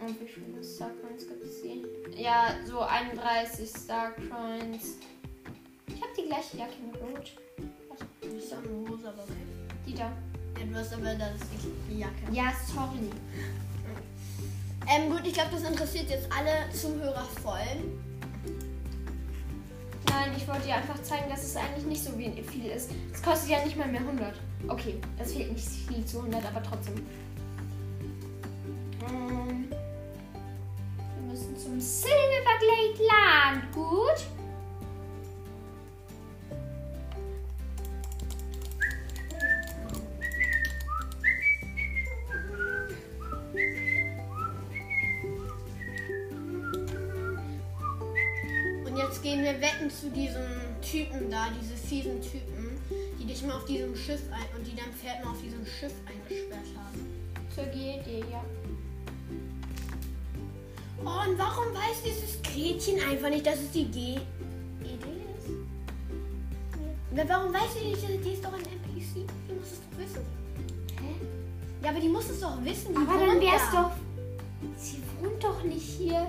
Und 0.00 0.20
wie 0.20 0.26
viele 0.26 0.62
Starcoins 0.64 1.26
gibt's 1.26 1.60
hier? 1.62 1.84
Ja, 2.16 2.54
so 2.64 2.80
31 2.80 3.68
Starcoins. 3.68 4.96
Ich 5.88 5.94
habe 6.00 6.12
die 6.16 6.26
gleiche 6.26 6.56
Jacke 6.56 6.74
mit 6.84 7.00
Rot. 7.00 7.32
Du 8.22 8.28
bist 8.28 8.52
doch 8.52 8.58
eine 8.58 8.68
Hose, 8.88 9.08
aber 9.08 9.22
okay. 9.24 9.32
Die 9.86 9.94
da. 9.94 10.12
Ja, 10.58 10.66
du 10.66 10.74
hast 10.74 10.92
aber 10.94 11.14
das 11.14 11.32
die 11.90 11.98
Jacke. 11.98 12.32
Ja, 12.32 12.52
sorry. 12.66 13.10
Ähm, 14.90 15.10
gut, 15.10 15.20
ich 15.26 15.34
glaube, 15.34 15.50
das 15.52 15.64
interessiert 15.68 16.08
jetzt 16.08 16.28
alle 16.32 16.72
Zuhörer 16.72 17.22
voll. 17.42 17.58
Nein, 20.08 20.32
ich 20.34 20.48
wollte 20.48 20.62
dir 20.64 20.76
einfach 20.76 21.02
zeigen, 21.02 21.28
dass 21.28 21.42
es 21.42 21.54
eigentlich 21.56 21.84
nicht 21.84 22.02
so 22.02 22.18
wie- 22.18 22.42
viel 22.42 22.70
ist. 22.70 22.90
Es 23.12 23.22
kostet 23.22 23.50
ja 23.50 23.62
nicht 23.66 23.76
mal 23.76 23.86
mehr 23.88 24.00
100. 24.00 24.32
Okay, 24.66 25.00
es 25.18 25.32
fehlt 25.32 25.52
nicht 25.52 25.66
viel 25.66 26.04
zu 26.04 26.18
100, 26.18 26.44
aber 26.44 26.62
trotzdem. 26.62 26.94
Ähm, 29.08 29.68
wir 29.70 31.30
müssen 31.30 31.56
zum 31.56 31.80
Silverglade 31.80 32.98
Land. 33.06 33.72
Gut. 33.72 34.26
Und 48.84 48.96
jetzt 48.96 49.22
gehen 49.22 49.42
wir 49.44 49.60
wetten 49.60 49.88
zu 49.88 50.10
diesem 50.10 50.42
Typen 50.82 51.30
da, 51.30 51.46
diese 51.60 51.76
fiesen 51.76 52.20
Typen, 52.20 52.67
dich 53.28 53.42
immer 53.42 53.56
auf 53.56 53.64
diesem 53.64 53.94
Schiff 53.96 54.22
ein 54.32 54.58
und 54.58 54.66
die 54.66 54.74
dein 54.74 54.92
Pferd 54.92 55.24
mal 55.24 55.30
auf 55.32 55.40
diesem 55.42 55.64
Schiff 55.64 55.92
eingesperrt 56.06 56.66
haben. 56.76 57.06
Zur 57.54 57.64
GED, 57.64 58.24
ja. 58.30 58.42
Oh, 61.04 61.28
und 61.30 61.38
warum 61.38 61.72
weiß 61.72 62.02
dieses 62.04 62.42
Gretchen 62.42 63.00
einfach 63.08 63.30
nicht, 63.30 63.46
dass 63.46 63.60
es 63.60 63.70
die 63.70 63.84
GED 63.84 64.20
ist? 64.82 65.50
Ja, 67.16 67.24
warum 67.28 67.52
weiß 67.52 67.74
sie 67.74 67.88
nicht, 67.88 68.24
die 68.24 68.32
ist 68.32 68.44
doch 68.44 68.52
ein 68.52 68.60
NPC? 68.60 69.26
Die 69.48 69.54
muss 69.54 69.72
es 69.72 69.80
doch 69.80 69.98
wissen. 69.98 70.24
Hä? 71.00 71.14
Ja, 71.82 71.90
aber 71.90 72.00
die 72.00 72.08
muss 72.08 72.28
es 72.28 72.40
doch 72.40 72.64
wissen. 72.64 72.94
Die 72.94 72.96
Aber 72.96 73.26
dann 73.26 73.40
wär's 73.40 73.70
da. 73.72 73.82
doch. 73.82 73.90
Sie 74.76 75.02
wohnt 75.20 75.42
doch 75.42 75.62
nicht 75.64 75.82
hier. 75.82 76.26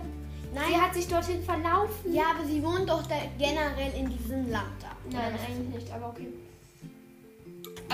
Nein, 0.54 0.64
Sie 0.70 0.76
hat 0.82 0.94
sich 0.96 1.08
dorthin 1.08 1.44
verlaufen. 1.44 2.12
ja, 2.14 2.24
aber 2.36 2.48
sie 2.48 2.64
wohnt 2.64 2.90
doch 2.90 3.06
da 3.06 3.16
generell 3.38 3.94
in 3.96 4.10
diesem 4.10 4.50
Land 4.50 4.74
da. 4.82 4.90
Nein, 5.12 5.34
eigentlich 5.48 5.76
nicht, 5.84 5.94
aber 5.94 6.10
okay. 6.10 6.28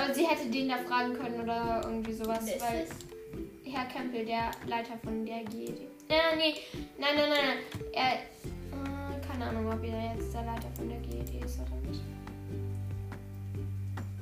Aber 0.05 0.13
sie 0.13 0.27
hätte 0.27 0.47
den 0.51 0.69
da 0.69 0.77
fragen 0.77 1.13
können 1.15 1.41
oder 1.41 1.81
irgendwie 1.83 2.13
sowas, 2.13 2.41
Wer 2.43 2.55
ist 2.55 2.61
weil 2.61 2.85
das? 2.85 3.73
Herr 3.73 3.85
Kempel, 3.85 4.23
der 4.23 4.51
Leiter 4.67 4.93
von 5.03 5.25
der 5.25 5.43
GED. 5.45 5.81
Nein, 6.07 6.37
nee, 6.37 6.55
nein, 6.99 7.15
nein, 7.15 7.29
nein, 7.29 7.39
nein. 7.43 7.57
Er, 7.91 8.13
äh, 8.13 9.27
keine 9.27 9.45
Ahnung, 9.45 9.67
ob 9.67 9.83
er 9.83 10.13
jetzt 10.15 10.31
der 10.31 10.43
Leiter 10.43 10.67
von 10.75 10.89
der 10.89 10.99
GED 10.99 11.43
ist 11.43 11.59
oder 11.59 11.89
nicht. 11.89 12.01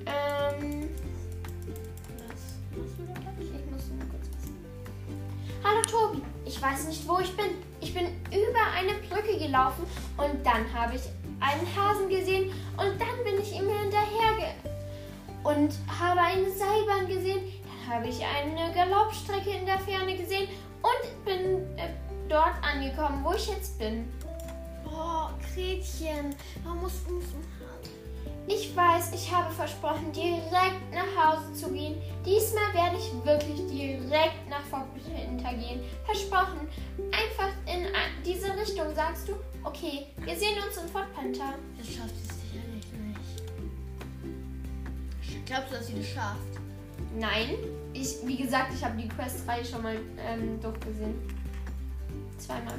Ähm, 0.06 0.90
Was 2.18 2.78
machst 2.78 3.00
du 3.00 3.04
da 3.06 3.20
gleich? 3.20 3.50
ich 3.52 3.72
muss 3.72 3.90
nur 3.90 4.08
kurz 4.10 4.28
wissen. 4.38 4.66
Hallo 5.66 5.82
Tobi, 5.82 6.22
ich 6.46 6.62
weiß 6.62 6.88
nicht, 6.88 7.06
wo 7.06 7.20
ich 7.20 7.36
bin. 7.36 7.58
Ich 7.82 7.94
bin 7.94 8.06
über 8.32 8.64
eine 8.74 8.94
Brücke 9.10 9.38
gelaufen 9.38 9.84
und 10.16 10.46
dann 10.46 10.74
habe 10.74 10.96
ich 10.96 11.02
einen 11.42 11.68
Hasen 11.76 12.08
gesehen 12.08 12.54
und 12.78 13.02
dann 13.02 13.24
bin 13.26 13.42
ich 13.42 13.52
ihm 13.52 13.68
hinterher 13.68 14.56
und 15.44 15.74
habe 15.88 16.22
eine 16.22 16.50
Seilbahn 16.50 17.08
gesehen. 17.08 17.42
Dann 17.64 17.96
habe 17.96 18.08
ich 18.08 18.20
eine 18.24 18.74
Galoppstrecke 18.74 19.52
in 19.52 19.66
der 19.66 19.80
Ferne 19.80 20.16
gesehen 20.16 20.48
und 20.82 21.26
bin 21.26 21.78
äh, 21.78 21.90
dort 22.30 22.56
angekommen, 22.62 23.24
wo 23.24 23.34
ich 23.34 23.48
jetzt 23.48 23.78
bin. 23.78 24.08
Oh, 24.86 25.30
Gretchen, 25.54 26.36
warum 26.64 26.82
musst 26.82 27.08
du 27.08 27.16
uns 27.16 27.26
Ich 28.48 28.76
weiß, 28.76 29.14
ich 29.14 29.34
habe 29.34 29.52
versprochen, 29.54 30.12
direkt 30.12 30.94
nach 30.94 31.32
Hause 31.32 31.54
zu 31.54 31.72
gehen. 31.72 32.02
Diesmal 32.26 32.74
werde 32.74 32.98
ich 32.98 33.26
wirklich 33.26 33.68
direkt 33.68 34.50
nach 34.50 34.62
Fort 34.62 34.88
Winter 34.96 35.54
gehen. 35.54 35.82
Versprochen. 36.06 36.68
Einfach 37.12 37.50
in 37.66 37.88
diese 38.26 38.56
Richtung 38.56 38.94
sagst 38.96 39.28
du, 39.28 39.34
okay, 39.64 40.08
wir 40.18 40.36
sehen 40.36 40.58
uns 40.66 40.78
in 40.78 40.90
Fort 40.90 41.14
Panther. 41.14 41.54
Das 41.78 41.88
schafft 41.88 42.43
Glaubst 45.46 45.72
du, 45.72 45.76
dass 45.76 45.88
sie 45.88 45.96
das 45.96 46.08
schafft? 46.08 46.40
Nein, 47.18 47.50
ich, 47.94 48.16
wie 48.26 48.38
gesagt, 48.38 48.74
ich 48.74 48.84
habe 48.84 49.00
die 49.02 49.08
Quest-Reihe 49.08 49.64
schon 49.64 49.84
mal 49.84 49.98
ähm, 50.18 50.60
durchgesehen. 50.62 51.16
Zweimal. 52.38 52.76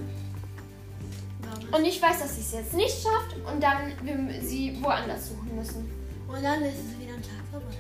Und 1.70 1.84
ich 1.84 2.00
weiß, 2.00 2.20
dass 2.20 2.34
sie 2.34 2.40
es 2.40 2.52
jetzt 2.52 2.74
nicht 2.74 2.94
schafft 3.02 3.36
und 3.46 3.62
dann 3.62 3.92
wir 4.02 4.42
sie 4.42 4.76
woanders 4.82 5.28
suchen 5.28 5.54
müssen. 5.54 5.90
Und 6.26 6.42
dann 6.42 6.62
ist 6.62 6.78
es 6.78 7.00
wieder 7.00 7.14
ein 7.14 7.22
Tag 7.22 7.44
vorbei. 7.50 7.74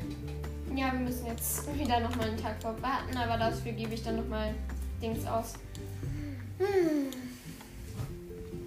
Ja, 0.76 0.92
wir 0.92 1.00
müssen 1.00 1.26
jetzt 1.26 1.66
wieder 1.74 2.00
nochmal 2.00 2.28
einen 2.28 2.36
Tag 2.36 2.62
warten, 2.62 3.16
aber 3.16 3.38
dafür 3.38 3.72
gebe 3.72 3.94
ich 3.94 4.02
dann 4.02 4.16
nochmal 4.16 4.54
Dings 5.00 5.26
aus. 5.26 5.54
Hm. 6.58 7.10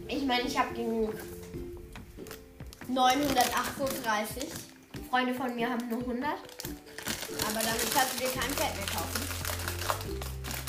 Ich 0.08 0.26
meine, 0.26 0.44
ich 0.44 0.58
habe 0.58 0.74
genug. 0.74 1.14
938. 2.88 4.67
Freunde 5.10 5.34
von 5.34 5.56
mir 5.56 5.70
haben 5.70 5.88
nur 5.90 6.00
100. 6.00 6.24
Aber 6.26 7.60
damit 7.60 7.94
kannst 7.94 8.14
du 8.16 8.20
dir 8.20 8.32
kein 8.40 8.50
Pferd 8.52 8.76
mehr 8.76 8.86
kaufen. 8.86 9.22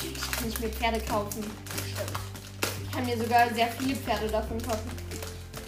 Ich 0.01 0.31
kann 0.31 0.45
nicht 0.45 0.59
mehr 0.59 0.69
Pferde 0.69 0.99
kaufen. 1.01 1.43
Stimmt. 1.43 2.19
Ich 2.83 2.91
kann 2.91 3.05
mir 3.05 3.17
sogar 3.17 3.53
sehr 3.53 3.67
viele 3.67 3.95
Pferde 3.95 4.27
davon 4.27 4.61
kaufen. 4.61 4.89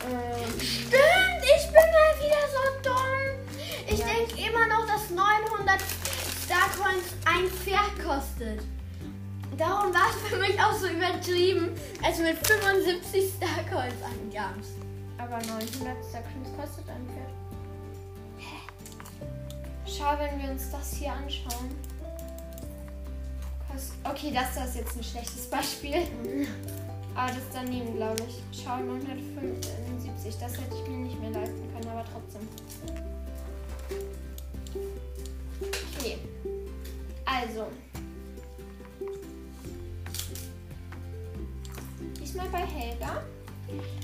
Ähm, 0.09 0.59
Stimmt, 0.59 1.43
ich 1.43 1.65
bin 1.67 1.73
mal 1.75 2.13
wieder 2.19 2.43
so 2.49 2.89
dumm. 2.89 3.21
Ich 3.87 3.99
Ja. 3.99 4.05
denke 4.07 4.47
immer 4.49 4.67
noch, 4.67 4.87
dass 4.87 5.09
900 5.09 5.79
Starcoins 6.45 7.05
ein 7.25 7.47
Pferd 7.49 7.95
kostet. 8.03 8.61
Darum 9.57 9.93
war 9.93 10.09
es 10.09 10.27
für 10.29 10.37
mich 10.37 10.59
auch 10.59 10.73
so 10.73 10.87
übertrieben, 10.87 11.69
als 12.03 12.17
du 12.17 12.23
mit 12.23 12.37
75 12.47 13.31
Starcoins 13.37 13.93
eingabst. 14.03 14.71
aber 15.17 15.37
900 15.37 16.03
Sections 16.03 16.49
kostet 16.57 16.89
ein 16.89 17.05
Pferd. 17.07 17.30
Schau, 19.97 20.17
wenn 20.17 20.41
wir 20.41 20.51
uns 20.51 20.71
das 20.71 20.93
hier 20.93 21.11
anschauen. 21.11 21.75
Okay, 24.03 24.31
das 24.33 24.55
da 24.55 24.63
ist 24.63 24.75
jetzt 24.75 24.95
ein 24.95 25.03
schlechtes 25.03 25.49
Beispiel. 25.49 26.07
Aber 27.15 27.27
das 27.27 27.43
daneben, 27.53 27.95
glaube 27.95 28.23
ich. 28.27 28.63
Schau, 28.63 28.77
975. 28.77 30.35
Das 30.39 30.53
hätte 30.53 30.75
ich 30.75 30.89
mir 30.89 30.97
nicht 30.97 31.19
mehr 31.19 31.31
leisten 31.31 31.69
können, 31.73 31.87
aber 31.89 32.05
trotzdem. 32.05 32.47
Okay. 35.97 36.17
Also. 37.25 37.67
Diesmal 42.19 42.47
bei 42.49 42.65
Helga. 42.65 43.23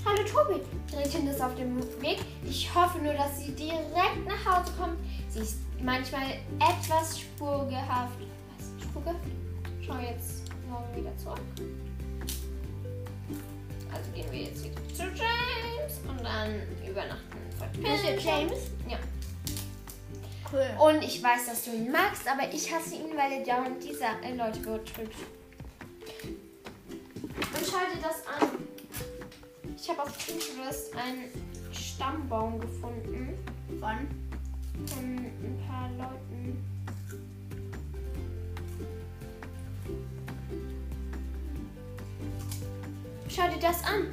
Hallo 0.04 0.22
Tobi, 0.24 0.62
Gretchen 0.90 1.28
ist 1.28 1.42
auf 1.42 1.54
dem 1.54 1.78
Weg. 2.00 2.18
Ich 2.44 2.74
hoffe 2.74 2.98
nur, 2.98 3.12
dass 3.12 3.38
sie 3.38 3.52
direkt 3.52 4.26
nach 4.26 4.44
Hause 4.44 4.72
kommt. 4.78 4.96
Sie 5.28 5.40
ist 5.40 5.58
manchmal 5.82 6.32
etwas 6.58 7.20
spurgehaft. 7.20 8.18
Was? 8.56 8.84
Spurgehaft? 8.84 9.18
Schau 9.84 9.98
jetzt 9.98 10.44
morgen 10.68 10.96
wieder 10.96 11.16
zurück. 11.16 11.40
Also 13.92 14.10
gehen 14.14 14.30
wir 14.30 14.42
jetzt 14.42 14.64
wieder 14.64 14.80
zu 14.94 15.02
James 15.04 16.00
und 16.08 16.22
dann 16.22 16.60
übernachten. 16.86 17.38
Der 17.82 18.18
James? 18.18 18.70
Ja. 18.88 18.98
Cool. 20.50 20.66
Und 20.78 21.02
ich 21.02 21.22
weiß, 21.22 21.46
dass 21.46 21.64
du 21.64 21.72
ihn 21.72 21.90
magst, 21.90 22.26
aber 22.26 22.52
ich 22.52 22.72
hasse 22.72 22.94
ihn, 22.94 23.16
weil 23.16 23.32
er 23.32 23.44
dauernd 23.44 23.82
diese 23.82 24.04
äh, 24.22 24.34
Leute 24.34 24.60
betrügt. 24.60 25.14
Und 27.38 27.66
schau 27.66 27.78
dir 27.78 28.00
das 28.02 28.26
an. 28.26 28.48
Ich 29.76 29.88
habe 29.90 30.02
auf 30.02 30.26
Pinterest 30.26 30.94
einen 30.96 31.24
Stammbaum 31.72 32.60
gefunden 32.60 33.38
Wann? 33.80 34.27
Von 34.86 35.04
ein 35.04 35.58
paar 35.66 35.88
Leuten. 35.98 36.64
Schau 43.28 43.48
dir 43.48 43.60
das 43.60 43.84
an. 43.84 44.08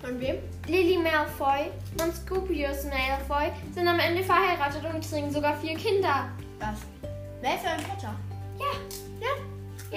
Von 0.00 0.20
wem? 0.20 0.36
Lily 0.66 0.98
Malfoy 0.98 1.70
und 2.02 2.14
Scorpius 2.14 2.84
Malfoy 2.84 3.50
sind 3.74 3.88
am 3.88 3.98
Ende 3.98 4.22
verheiratet 4.22 4.82
und 4.84 5.02
kriegen 5.08 5.30
sogar 5.30 5.56
vier 5.56 5.76
Kinder. 5.76 6.28
Was? 6.60 6.78
Ist 6.78 7.64
dein 7.64 7.80
Vater? 7.80 8.14
Ja, 8.58 8.72
Ja. 9.20 9.28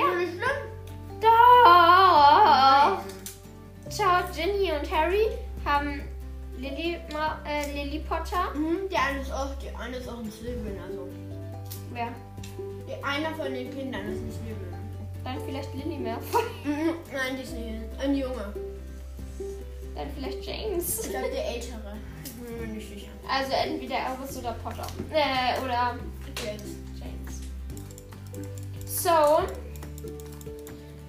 Ja. 0.01 0.15
Nicht 0.15 0.33
schlimm. 0.33 0.57
doch. 1.21 3.01
Ciao, 3.89 4.23
Ginny 4.35 4.71
und 4.71 4.91
Harry 4.91 5.27
haben 5.65 6.01
Lily, 6.57 6.97
Ma 7.13 7.39
äh, 7.45 7.71
Lily 7.71 7.99
Potter. 7.99 8.51
Mhm, 8.55 8.89
die 8.89 8.97
eine 8.97 9.21
ist 9.21 9.31
auch, 9.31 9.53
die 9.61 9.69
eine 9.75 9.97
ist 9.97 10.09
auch 10.09 10.17
ein 10.17 10.31
Slytherin, 10.31 10.79
also. 10.79 11.07
Wer? 11.93 12.09
Die, 12.87 13.03
einer 13.03 13.35
von 13.35 13.53
den 13.53 13.69
Kindern 13.69 14.01
ist 14.11 14.21
ein 14.21 14.31
Slytherin. 14.31 14.77
Dann 15.23 15.39
vielleicht 15.45 15.73
Lily 15.73 15.97
Malfoy. 15.97 16.43
Mhm, 16.63 16.95
nein, 17.13 17.37
die 17.37 17.43
ist 17.43 17.53
nicht. 17.53 18.01
Ein 18.01 18.15
Junge. 18.15 18.53
Dann 19.95 20.07
vielleicht 20.15 20.43
James. 20.43 21.05
Ich 21.05 21.09
glaube, 21.11 21.29
der 21.29 21.45
Ältere. 21.47 21.95
Ich 22.25 22.31
bin 22.33 22.59
mir 22.59 22.73
nicht 22.73 22.89
sicher. 22.89 23.07
Also 23.29 23.53
entweder 23.53 24.05
Albus 24.05 24.37
oder 24.37 24.53
Potter. 24.53 24.85
Äh, 25.11 25.63
oder 25.63 25.95
James. 26.43 26.75
James. 26.99 27.41
So. 28.85 29.39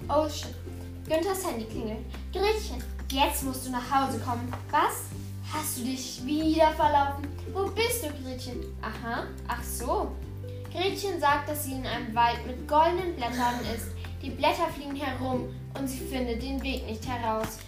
Oh 0.08 0.28
shit. 0.28 0.54
Günthers 1.08 1.46
Handy 1.46 1.64
klingelt. 1.64 2.04
Gretchen, 2.32 2.82
jetzt 3.10 3.42
musst 3.42 3.66
du 3.66 3.70
nach 3.70 3.90
Hause 3.90 4.18
kommen. 4.20 4.52
Was? 4.70 5.08
Hast 5.52 5.78
du 5.78 5.82
dich 5.84 6.24
wieder 6.26 6.72
verlaufen? 6.72 7.26
Wo 7.52 7.66
bist 7.70 8.04
du, 8.04 8.08
Gretchen? 8.22 8.64
Aha, 8.82 9.24
ach 9.46 9.62
so. 9.62 10.12
Gretchen 10.70 11.18
sagt, 11.18 11.48
dass 11.48 11.64
sie 11.64 11.72
in 11.72 11.86
einem 11.86 12.14
Wald 12.14 12.46
mit 12.46 12.68
goldenen 12.68 13.16
Blättern 13.16 13.58
ist. 13.74 13.88
Die 14.22 14.30
Blätter 14.30 14.68
fliegen 14.74 14.96
herum 14.96 15.48
und 15.78 15.88
sie 15.88 15.98
findet 15.98 16.42
den 16.42 16.62
Weg 16.62 16.86
nicht 16.86 17.06
heraus. 17.06 17.58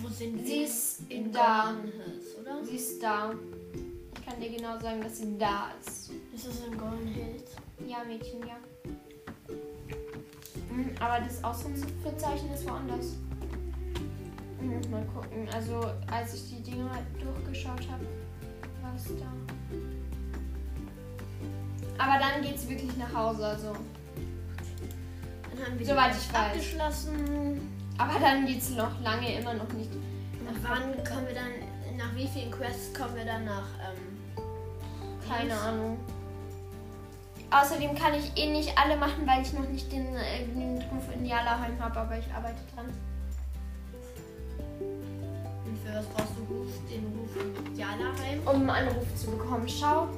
Wo 0.00 0.08
sind 0.08 0.46
Sie 0.46 0.62
ist 0.62 1.00
in 1.08 1.32
da. 1.32 1.74
Hills, 1.82 2.38
oder? 2.40 2.64
Sie 2.64 2.76
ist 2.76 3.02
da. 3.02 3.32
Ich 4.14 4.26
kann 4.26 4.40
dir 4.40 4.50
genau 4.50 4.78
sagen, 4.78 5.00
dass 5.02 5.18
sie 5.18 5.36
da 5.36 5.72
ist. 5.80 6.10
Ist 6.34 6.46
das 6.46 6.60
in 6.66 6.78
Golden 6.78 7.08
Hills? 7.08 7.50
Ja, 7.86 8.04
Mädchen, 8.04 8.40
ja. 8.46 8.56
Mhm, 10.70 10.90
aber 11.00 11.24
das 11.24 11.42
Ausrufezeichen 11.42 12.52
ist 12.54 12.68
woanders. 12.68 13.16
Ich 14.60 14.66
muss 14.66 14.88
mal 14.88 15.04
gucken. 15.14 15.48
Also, 15.54 15.80
als 16.10 16.34
ich 16.34 16.50
die 16.50 16.62
Dinge 16.70 16.90
halt 16.90 17.04
durchgeschaut 17.18 17.80
habe, 17.90 18.04
war 18.82 18.94
es 18.94 19.04
da. 19.04 19.26
Aber 22.02 22.18
dann 22.18 22.42
geht's 22.42 22.68
wirklich 22.68 22.96
nach 22.96 23.12
Hause, 23.14 23.46
also. 23.46 23.72
Dann 23.72 25.66
haben 25.66 25.78
wir 25.78 25.86
Soweit 25.86 26.12
ich 26.12 26.32
weiß. 26.32 26.36
abgeschlossen. 26.36 27.60
Aber 27.98 28.18
dann 28.18 28.46
geht's 28.46 28.70
noch 28.70 29.00
lange 29.02 29.38
immer 29.38 29.54
noch 29.54 29.70
nicht. 29.72 29.90
Nach 30.44 30.70
wann 30.70 30.92
kommen 31.04 31.26
wir 31.26 31.34
dann, 31.34 31.96
nach 31.96 32.14
wie 32.14 32.26
vielen 32.26 32.50
Quests 32.50 32.94
kommen 32.98 33.14
wir 33.16 33.24
dann 33.24 33.44
nach, 33.44 33.66
ähm, 33.78 34.42
Keine 35.28 35.54
Ahnung. 35.54 35.98
Außerdem 37.50 37.94
kann 37.94 38.14
ich 38.14 38.32
eh 38.36 38.50
nicht 38.50 38.76
alle 38.78 38.96
machen, 38.96 39.26
weil 39.26 39.42
ich 39.42 39.52
noch 39.52 39.68
nicht 39.68 39.90
den, 39.92 40.14
äh, 40.16 40.46
den 40.46 40.80
Ruf 40.90 41.04
in 41.14 41.24
Jalaheim 41.26 41.78
habe, 41.80 42.00
aber 42.00 42.18
ich 42.18 42.32
arbeite 42.32 42.60
dran. 42.74 42.86
Was 46.00 46.06
brauchst 46.08 46.32
du 46.38 46.54
Ruf, 46.54 46.70
den 46.90 47.04
Ruf 47.14 47.36
in 47.68 47.76
Jalaheim? 47.76 48.40
um 48.46 48.70
einen 48.70 48.88
Anruf 48.88 49.06
zu 49.16 49.32
bekommen. 49.32 49.68
Schau, 49.68 50.08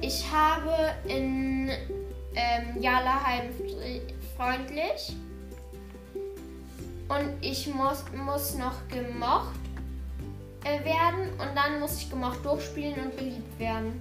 ich 0.00 0.24
habe 0.32 0.72
in 1.06 1.70
ähm, 2.34 2.74
fr- 2.82 4.00
freundlich 4.36 5.16
und 7.08 7.30
ich 7.40 7.72
muss, 7.72 8.02
muss 8.12 8.56
noch 8.56 8.74
gemocht 8.88 9.54
äh, 10.64 10.84
werden 10.84 11.30
und 11.38 11.54
dann 11.54 11.78
muss 11.78 11.98
ich 12.02 12.10
gemocht 12.10 12.44
durchspielen 12.44 12.94
und 13.04 13.16
beliebt 13.16 13.58
werden. 13.60 14.00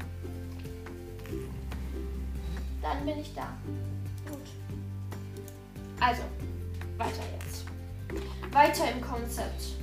Dann 2.82 3.06
bin 3.06 3.20
ich 3.20 3.32
da. 3.36 3.48
Gut. 4.28 4.40
Also, 6.00 6.24
weiter 6.98 7.24
jetzt. 7.40 7.66
Weiter 8.52 8.92
im 8.92 9.02
Konzept. 9.02 9.77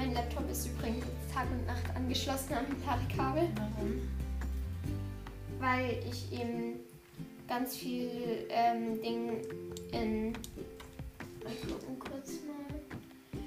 Mein 0.00 0.14
Laptop 0.14 0.50
ist 0.50 0.66
übrigens 0.66 1.04
Tag 1.30 1.44
und 1.50 1.66
Nacht 1.66 1.94
angeschlossen 1.94 2.54
am 2.54 2.64
Ladekabel, 2.86 3.50
Warum? 3.54 4.00
weil 5.58 6.02
ich 6.10 6.32
eben 6.32 6.80
ganz 7.46 7.76
viel 7.76 8.48
ähm, 8.48 8.98
Ding 9.02 9.42
in. 9.92 10.32
Mal 11.44 11.52
gucken 11.68 11.98
kurz 11.98 12.30
mal. 12.48 13.44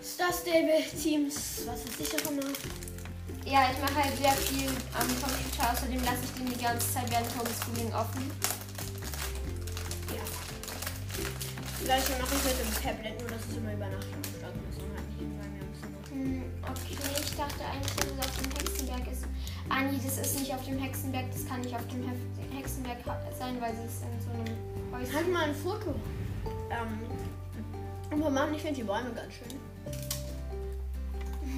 Star 0.00 0.32
Stable 0.32 0.80
Teams, 1.02 1.62
was 1.66 1.84
weiß 1.84 1.98
ich 1.98 2.14
auch 2.14 2.30
immer. 2.30 2.46
Ja, 3.44 3.68
ich 3.72 3.80
mache 3.80 4.04
halt 4.04 4.16
sehr 4.16 4.30
viel 4.30 4.68
am 4.94 5.08
Computer, 5.08 5.72
außerdem 5.72 6.04
lasse 6.04 6.22
ich 6.22 6.40
den 6.40 6.56
die 6.56 6.62
ganze 6.62 6.88
Zeit 6.88 7.10
während 7.10 7.36
Homeschooling 7.36 7.92
offen. 7.92 8.30
Ja. 10.06 10.22
Vielleicht 11.82 12.10
mache 12.10 12.34
ich 12.36 12.44
mit 12.44 12.60
dem 12.60 12.80
Tablet, 12.80 13.20
nur 13.20 13.30
dass 13.30 13.40
es 13.50 13.56
immer 13.56 13.72
über 13.72 13.88
Nacht 13.88 14.06
Start 14.38 14.54
ist 16.20 16.58
und 16.58 16.68
halt 16.68 16.82
nicht 16.82 16.96
irgendwann 16.96 16.96
im 16.96 16.96
Zimmer. 16.96 16.96
Hm, 16.96 16.96
okay, 16.96 16.96
ich 17.20 17.36
dachte 17.36 17.64
eigentlich, 17.64 17.94
dass 17.96 18.06
es 18.06 18.18
auf 18.18 18.34
dem 18.36 18.50
Hexenberg 18.52 19.12
ist. 19.12 19.24
Ah 19.68 19.82
nee, 19.82 20.00
das 20.04 20.18
ist 20.18 20.40
nicht 20.40 20.54
auf 20.54 20.64
dem 20.64 20.78
Hexenberg, 20.78 21.30
das 21.32 21.46
kann 21.46 21.60
nicht 21.60 21.74
auf 21.74 21.86
dem 21.88 22.08
Hef 22.08 22.18
Hexenberg 22.56 22.98
sein, 23.38 23.60
weil 23.60 23.72
es 23.72 23.92
ist 23.92 24.02
in 24.02 24.20
so 24.20 24.30
einem 24.30 24.92
Häuschen. 24.92 25.14
Halt 25.14 25.32
mal 25.32 25.44
ein 25.44 25.54
Foto. 25.54 25.94
Ähm, 26.70 26.98
und 28.10 28.20
wir 28.20 28.30
machen, 28.30 28.54
ich 28.54 28.62
finde 28.62 28.76
die 28.76 28.84
Bäume 28.84 29.10
ganz 29.12 29.32
schön. 29.34 29.58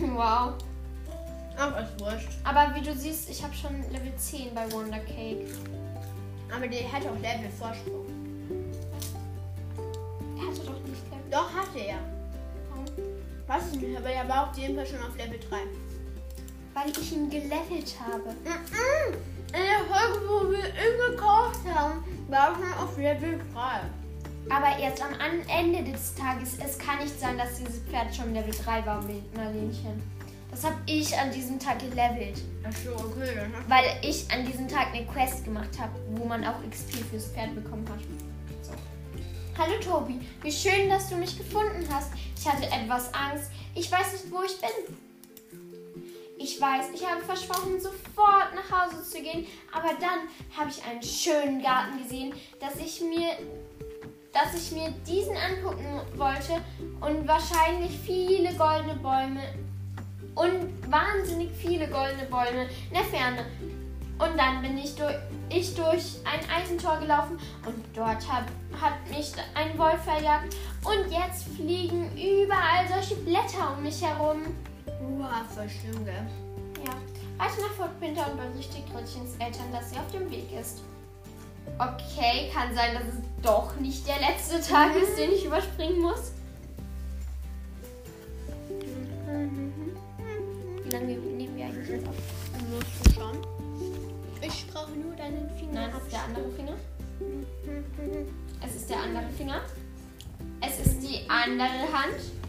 Wow. 0.16 0.54
Aber 1.58 1.80
ist 1.82 2.00
wurscht. 2.00 2.28
Aber 2.44 2.74
wie 2.74 2.80
du 2.80 2.94
siehst, 2.94 3.28
ich 3.28 3.42
habe 3.42 3.52
schon 3.54 3.82
Level 3.90 4.12
10 4.16 4.54
bei 4.54 4.72
Wonder 4.72 5.00
Cake. 5.00 5.46
Aber 6.54 6.66
die 6.66 6.78
hat 6.78 7.02
auch 7.02 7.14
Level 7.20 7.50
Vorsprung. 7.58 8.06
Er 10.38 10.46
hatte 10.48 10.66
doch 10.66 10.80
nicht 10.88 11.04
Level. 11.10 11.30
Doch, 11.30 11.52
hatte 11.52 11.78
er. 11.78 11.98
Weiß 13.52 13.64
ich 13.74 13.80
nicht, 13.82 13.98
aber 13.98 14.08
er 14.08 14.26
war 14.26 14.48
auf 14.48 14.56
jeden 14.56 14.74
Fall 14.76 14.86
schon 14.86 15.02
auf 15.02 15.14
Level 15.18 15.38
3. 15.50 15.56
Weil 16.72 16.90
ich 16.90 17.12
ihn 17.12 17.28
gelevelt 17.28 17.94
habe. 18.00 18.30
In 18.30 19.52
der 19.52 19.84
Folge, 19.90 20.26
wo 20.26 20.50
wir 20.50 20.64
ihn 20.64 21.10
gekauft 21.10 21.60
haben, 21.70 22.02
war 22.28 22.48
er 22.48 22.54
schon 22.54 22.72
auf 22.82 22.96
Level 22.96 23.38
3. 23.52 24.54
Aber 24.54 24.78
erst 24.78 25.02
am 25.02 25.12
Ende 25.48 25.92
des 25.92 26.14
Tages, 26.14 26.56
es 26.64 26.78
kann 26.78 27.00
nicht 27.00 27.20
sein, 27.20 27.36
dass 27.36 27.58
dieses 27.58 27.80
Pferd 27.80 28.14
schon 28.14 28.32
Level 28.32 28.54
3 28.54 28.86
war, 28.86 29.04
Marlenchen. 29.36 30.02
Das 30.50 30.64
habe 30.64 30.76
ich 30.86 31.14
an 31.14 31.30
diesem 31.30 31.58
Tag 31.58 31.78
gelevelt. 31.78 32.40
Achso, 32.64 32.92
okay, 32.94 33.34
dann 33.36 33.52
hast 33.54 33.68
Weil 33.68 33.84
ich 34.00 34.30
an 34.32 34.46
diesem 34.46 34.66
Tag 34.66 34.94
eine 34.94 35.04
Quest 35.04 35.44
gemacht 35.44 35.78
habe, 35.78 35.92
wo 36.12 36.24
man 36.24 36.42
auch 36.46 36.62
XP 36.70 37.04
fürs 37.10 37.26
Pferd 37.26 37.54
bekommen 37.54 37.84
hat. 37.90 38.00
Hallo 39.58 39.74
Tobi, 39.84 40.18
wie 40.40 40.50
schön, 40.50 40.88
dass 40.88 41.10
du 41.10 41.16
mich 41.16 41.36
gefunden 41.36 41.86
hast. 41.92 42.10
Ich 42.38 42.48
hatte 42.48 42.64
etwas 42.64 43.12
Angst. 43.12 43.50
Ich 43.74 43.92
weiß 43.92 44.12
nicht, 44.14 44.32
wo 44.32 44.42
ich 44.42 44.58
bin. 44.58 44.96
Ich 46.38 46.58
weiß, 46.58 46.86
ich 46.94 47.06
habe 47.06 47.22
versprochen, 47.22 47.78
sofort 47.78 48.54
nach 48.54 48.86
Hause 48.86 49.02
zu 49.02 49.20
gehen, 49.20 49.46
aber 49.70 49.90
dann 50.00 50.26
habe 50.56 50.70
ich 50.70 50.82
einen 50.84 51.02
schönen 51.02 51.62
Garten 51.62 52.02
gesehen, 52.02 52.32
dass 52.60 52.76
ich 52.76 53.02
mir 53.02 53.36
dass 54.32 54.54
ich 54.54 54.72
mir 54.72 54.90
diesen 55.06 55.36
angucken 55.36 56.00
wollte 56.16 56.62
und 57.00 57.28
wahrscheinlich 57.28 57.92
viele 58.06 58.54
goldene 58.54 58.94
Bäume 58.94 59.42
und 60.34 60.90
wahnsinnig 60.90 61.50
viele 61.60 61.86
goldene 61.88 62.24
Bäume 62.30 62.66
in 62.88 62.94
der 62.94 63.04
Ferne. 63.04 63.44
Und 64.22 64.38
dann 64.38 64.62
bin 64.62 64.78
ich 64.78 64.94
durch, 64.94 65.16
ich 65.48 65.74
durch 65.74 66.20
ein 66.24 66.40
Eisentor 66.48 66.98
gelaufen 66.98 67.38
und 67.66 67.84
dort 67.92 68.30
hat, 68.30 68.44
hat 68.80 68.94
mich 69.10 69.32
ein 69.54 69.76
Wolf 69.76 70.00
verjagt. 70.04 70.54
Und 70.84 71.10
jetzt 71.10 71.48
fliegen 71.56 72.08
überall 72.12 72.86
solche 72.88 73.16
Blätter 73.16 73.74
um 73.76 73.82
mich 73.82 74.00
herum. 74.00 74.42
Uah, 74.86 75.44
voll 75.52 75.68
schlimm, 75.68 76.04
gell? 76.04 76.24
Ja, 76.86 76.92
reite 77.44 77.62
nach 77.62 77.72
Fort 77.76 77.98
Pinter 77.98 78.30
und 78.30 78.36
berichte 78.36 78.78
Gretchens 78.92 79.34
Eltern, 79.40 79.72
dass 79.72 79.90
sie 79.90 79.96
auf 79.96 80.10
dem 80.12 80.30
Weg 80.30 80.52
ist. 80.60 80.82
Okay, 81.78 82.50
kann 82.54 82.72
sein, 82.76 82.94
dass 82.94 83.14
es 83.14 83.42
doch 83.42 83.74
nicht 83.76 84.06
der 84.06 84.20
letzte 84.20 84.60
Tag 84.60 84.94
ist, 84.94 85.18
den 85.18 85.32
ich 85.32 85.44
überspringen 85.44 86.00
muss. 86.00 86.32
Wie 90.84 90.90
lange 90.90 91.06
nehmen 91.06 91.56
wir 91.56 91.64
eigentlich 91.64 91.88
jetzt 91.88 92.06
auf? 92.06 92.14
Musst 92.70 93.06
du 93.06 93.20
schon. 93.20 93.51
Ich 94.44 94.66
brauche 94.66 94.90
nur 94.90 95.14
deinen 95.14 95.48
Finger. 95.56 95.72
Nein, 95.72 95.90
das 95.92 96.02
ist 96.02 96.12
der 96.12 96.24
andere 96.24 96.50
Finger. 96.50 96.72
Es 98.60 98.74
ist 98.74 98.90
der 98.90 98.98
andere 98.98 99.28
Finger. 99.38 99.60
Es 100.60 100.86
ist 100.86 101.00
die 101.00 101.30
andere 101.30 101.92
Hand. 101.92 102.41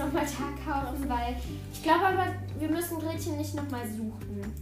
Nochmal 0.00 0.24
Tag 0.24 0.56
kaufen, 0.64 1.08
weil 1.08 1.36
ich 1.72 1.82
glaube 1.82 2.06
aber, 2.06 2.26
wir 2.58 2.68
müssen 2.68 2.98
Gretchen 2.98 3.36
nicht 3.36 3.54
nochmal 3.54 3.86
suchen. 3.86 4.54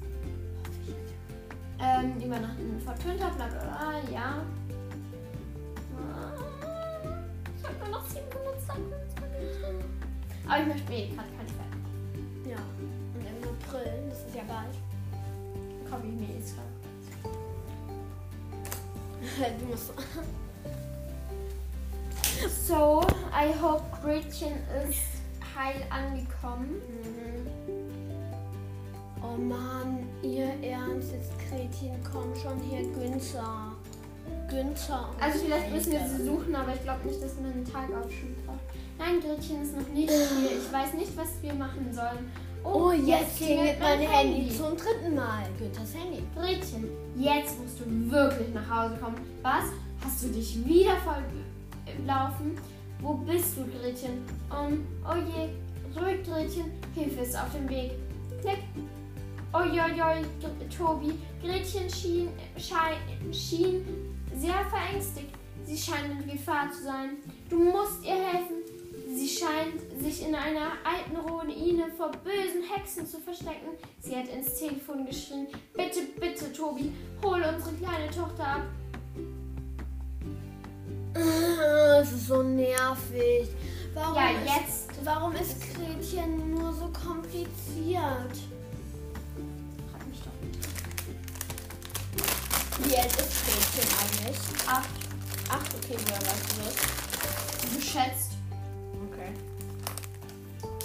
Ähm, 1.80 2.20
übernachten 2.20 2.70
in 2.74 2.80
Fort 2.80 3.04
Winter, 3.06 3.30
bla 3.30 3.46
bla 3.46 3.60
bla, 3.60 3.92
ja. 4.12 4.42
Ich 7.56 7.64
habe 7.64 7.78
nur 7.78 7.88
noch 7.88 8.06
700 8.06 8.60
Sachen. 8.66 8.92
Aber 10.46 10.60
ich 10.60 10.66
möchte 10.66 10.90
mir 10.90 10.98
eh 10.98 11.06
gerade 11.08 11.28
keine 11.36 11.48
Zeit. 11.48 11.74
Ja. 12.50 12.56
Und 13.14 13.24
im 13.24 13.48
April, 13.48 13.92
das 14.10 14.18
ist 14.26 14.34
ja 14.34 14.42
bald. 14.48 14.74
Kaufe 15.88 16.06
ich 16.06 16.14
mir 16.14 16.34
jetzt 16.34 16.54
gerade. 16.54 16.68
Du 19.58 19.64
musst. 19.66 19.92
So, 22.66 23.02
I 23.32 23.52
hope 23.60 23.84
Gretchen 24.02 24.54
ist 24.88 25.17
heil 25.58 25.82
angekommen. 25.90 26.80
Oh 29.20 29.36
Mann, 29.36 30.06
ihr 30.22 30.50
Ernst, 30.62 31.12
jetzt 31.12 31.32
Gretchen, 31.38 31.98
komm 32.10 32.34
schon 32.36 32.60
hier, 32.60 32.82
Günther. 32.92 33.72
Günther. 34.48 35.08
und 35.10 35.22
Also 35.22 35.40
vielleicht 35.44 35.72
müssen 35.72 35.92
wir 35.92 36.00
sie 36.08 36.24
suchen, 36.24 36.54
aber 36.54 36.74
ich 36.74 36.82
glaube 36.82 37.06
nicht, 37.06 37.22
dass 37.22 37.34
man 37.36 37.52
einen 37.52 37.64
Tag 37.64 37.88
aufschieben 37.92 38.36
braucht. 38.46 38.60
Nein, 38.98 39.20
Gretchen 39.20 39.62
ist 39.62 39.76
noch 39.76 39.88
nicht 39.88 40.10
hier. 40.10 40.58
Ich 40.58 40.72
weiß 40.72 40.94
nicht, 40.94 41.16
was 41.16 41.28
wir 41.42 41.54
machen 41.54 41.92
sollen. 41.92 42.30
Oh, 42.64 42.92
jetzt 42.92 43.36
klingelt 43.36 43.80
mein 43.80 44.00
Handy 44.00 44.50
zum 44.50 44.76
dritten 44.76 45.14
Mal. 45.14 45.44
Günthers 45.58 45.94
Handy. 45.94 46.22
Gretchen, 46.34 46.88
jetzt 47.16 47.58
musst 47.60 47.80
du 47.80 48.10
wirklich 48.10 48.52
nach 48.54 48.68
Hause 48.68 48.96
kommen. 48.96 49.16
Was? 49.42 49.64
Hast 50.04 50.22
du 50.22 50.28
dich 50.28 50.64
wieder 50.64 50.96
verlaufen? 50.96 52.56
Wo 53.00 53.14
bist 53.14 53.56
du, 53.56 53.64
Gretchen? 53.64 54.24
Um, 54.50 54.84
oh 55.04 55.14
je, 55.14 56.00
ruhig, 56.00 56.24
Gretchen. 56.24 56.72
Hilfe 56.94 57.20
ist 57.20 57.36
auf 57.36 57.52
dem 57.52 57.68
Weg. 57.68 57.92
Klick. 58.40 58.58
Uiuiui, 59.54 60.24
Tobi. 60.76 61.14
Gretchen 61.42 61.88
schien, 61.88 62.28
schein, 62.58 62.98
schien 63.32 63.84
sehr 64.34 64.64
verängstigt. 64.68 65.30
Sie 65.64 65.76
scheint 65.76 66.22
in 66.22 66.30
Gefahr 66.30 66.70
zu 66.72 66.84
sein. 66.84 67.10
Du 67.48 67.58
musst 67.58 68.04
ihr 68.04 68.16
helfen. 68.16 68.56
Sie 69.14 69.28
scheint 69.28 70.02
sich 70.02 70.26
in 70.26 70.34
einer 70.34 70.72
alten 70.84 71.16
Ruine 71.16 71.90
vor 71.96 72.10
bösen 72.10 72.62
Hexen 72.74 73.06
zu 73.06 73.18
verstecken. 73.18 73.68
Sie 74.00 74.14
hat 74.14 74.28
ins 74.28 74.58
Telefon 74.58 75.06
geschrien. 75.06 75.46
Bitte, 75.74 76.00
bitte, 76.20 76.52
Tobi, 76.52 76.92
hol 77.22 77.42
unsere 77.42 77.74
kleine 77.76 78.10
Tochter 78.10 78.46
ab. 78.46 78.62
Es 82.00 82.12
ist 82.12 82.26
so 82.28 82.42
nervig. 82.42 83.48
Warum 83.94 84.14
Ja, 84.14 84.30
ist, 84.30 84.46
jetzt. 84.46 84.90
Warum 85.04 85.34
ist 85.34 85.56
Gretchen 85.74 86.50
nur 86.50 86.72
so 86.72 86.88
kompliziert? 86.88 88.34
Frag 89.90 90.06
mich 90.08 90.20
doch 90.20 90.38
nicht. 90.42 90.68
Wie 92.84 92.96
alt 92.96 93.06
ist 93.06 93.44
Gretchen 93.44 93.88
eigentlich? 94.00 94.38
Acht. 94.68 94.88
Ach, 95.50 95.64
okay, 95.76 95.96
woher 96.06 96.20
weißt 96.20 96.52
du 96.52 96.62
das? 96.64 96.76
Geschätzt. 97.76 98.32
Okay. 99.10 99.32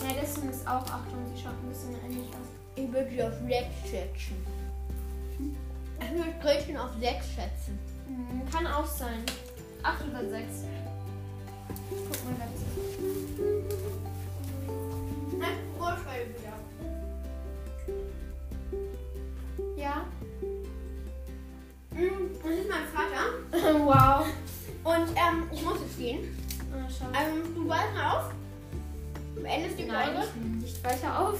Ja, 0.01 0.13
Destin 0.21 0.49
ist 0.49 0.65
auch 0.67 0.83
acht 0.89 1.11
und 1.11 1.35
sie 1.35 1.41
schaut 1.43 1.53
ein 1.61 1.69
bisschen 1.69 1.95
ähnlich 2.05 2.29
aus. 2.29 2.47
Ich 2.75 2.91
würde 2.91 3.09
sie 3.11 3.23
auf 3.23 3.33
6 3.47 3.89
schätzen. 3.89 4.45
Ich 5.99 6.17
würde 6.17 6.33
Gretchen 6.41 6.77
auf 6.77 6.89
6 6.99 7.25
schätzen. 7.35 7.79
Hm, 8.07 8.41
kann 8.51 8.65
auch 8.67 8.87
sein. 8.87 9.23
Acht 9.83 10.01
oder 10.09 10.29
sechs. 10.29 10.63
Guck 11.89 12.25
mal 12.25 12.33
ganz. 12.39 12.61
Nein, 15.37 15.57
Vorschreibe 15.77 16.29
wieder. 16.29 16.57
Ja. 19.75 20.05
Hm, 21.93 22.29
Das 22.41 22.51
ist 22.51 22.69
mein 22.69 22.87
Vater. 22.93 23.23
wow. 23.85 24.25
Und 24.83 25.09
ähm, 25.09 25.49
ich 25.51 25.63
muss 25.63 25.79
jetzt 25.81 25.97
gehen. 25.97 26.37
Ähm, 27.13 27.53
du 27.55 27.67
weißt 27.67 27.93
mal 27.93 28.17
auf. 28.17 28.31
Du 29.35 29.41
endest 29.43 29.77
die 29.79 29.85
Nein, 29.85 30.13
Folge. 30.15 30.27
ich 30.35 30.61
nicht 30.63 30.83
weiter 30.83 31.19
auf. 31.19 31.39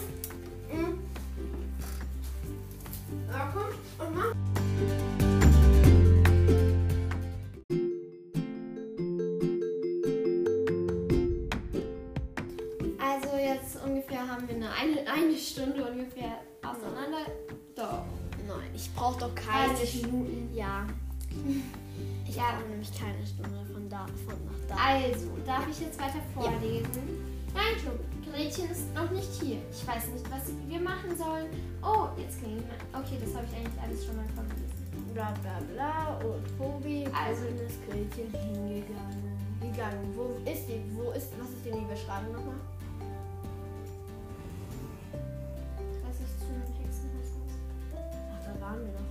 Darf 25.64 25.72
ich 25.72 25.86
jetzt 25.86 26.00
weiter 26.00 26.20
vorlesen? 26.34 27.24
Nein, 27.54 27.76
Club. 27.82 28.00
Gretchen 28.30 28.70
ist 28.72 28.94
noch 28.96 29.10
nicht 29.12 29.32
hier. 29.40 29.58
Ich 29.72 29.88
weiß 29.88 30.08
nicht, 30.08 30.26
was 30.32 30.50
wir 30.68 30.80
machen 30.80 31.16
sollen. 31.16 31.48
Oh, 31.84 32.08
jetzt 32.18 32.42
ging. 32.42 32.64
Okay, 32.92 33.18
das 33.24 33.36
habe 33.36 33.46
ich 33.46 33.56
eigentlich 33.58 33.82
alles 33.82 34.06
schon 34.06 34.16
mal 34.18 34.26
vorgelesen. 34.36 35.14
Bla 35.14 35.34
bla 35.42 35.60
bla. 35.72 36.18
Und 36.18 36.44
Tobi 36.58 37.06
Also- 37.14 37.46
ist 37.64 37.78
Gretchen 37.88 38.32
hingegangen. 38.34 39.38
Gegangen. 39.62 40.14
Wo 40.16 40.36
ist 40.50 40.68
die? 40.68 40.82
Wo 40.98 41.12
ist. 41.12 41.32
Was 41.40 41.50
ist 41.50 41.64
denn 41.66 41.80
die 41.80 41.86
Beschreibung 41.94 42.34
nochmal? 42.34 42.60
Was 46.04 46.16
ist 46.20 46.40
zum 46.42 46.58
Hexenhaus? 46.82 47.30
muss. 47.38 47.56
Ach, 47.96 48.42
da 48.46 48.62
waren 48.62 48.80
wir 48.82 48.92
noch. 48.94 49.03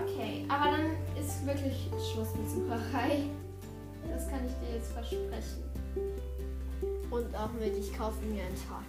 Okay, 0.00 0.46
aber 0.48 0.76
dann 0.76 0.90
ist 1.22 1.44
wirklich 1.44 1.90
Schluss 2.12 2.28
mit 2.34 2.48
Sucherei. 2.48 3.24
Das 4.08 4.28
kann 4.28 4.40
ich 4.46 4.52
dir 4.66 4.76
jetzt 4.76 4.92
versprechen. 4.92 5.62
Und 7.10 7.36
auch 7.36 7.52
mit, 7.52 7.76
ich 7.76 7.92
kaufe 7.96 8.24
mir 8.24 8.42
einen 8.42 8.56
Tag. 8.56 8.86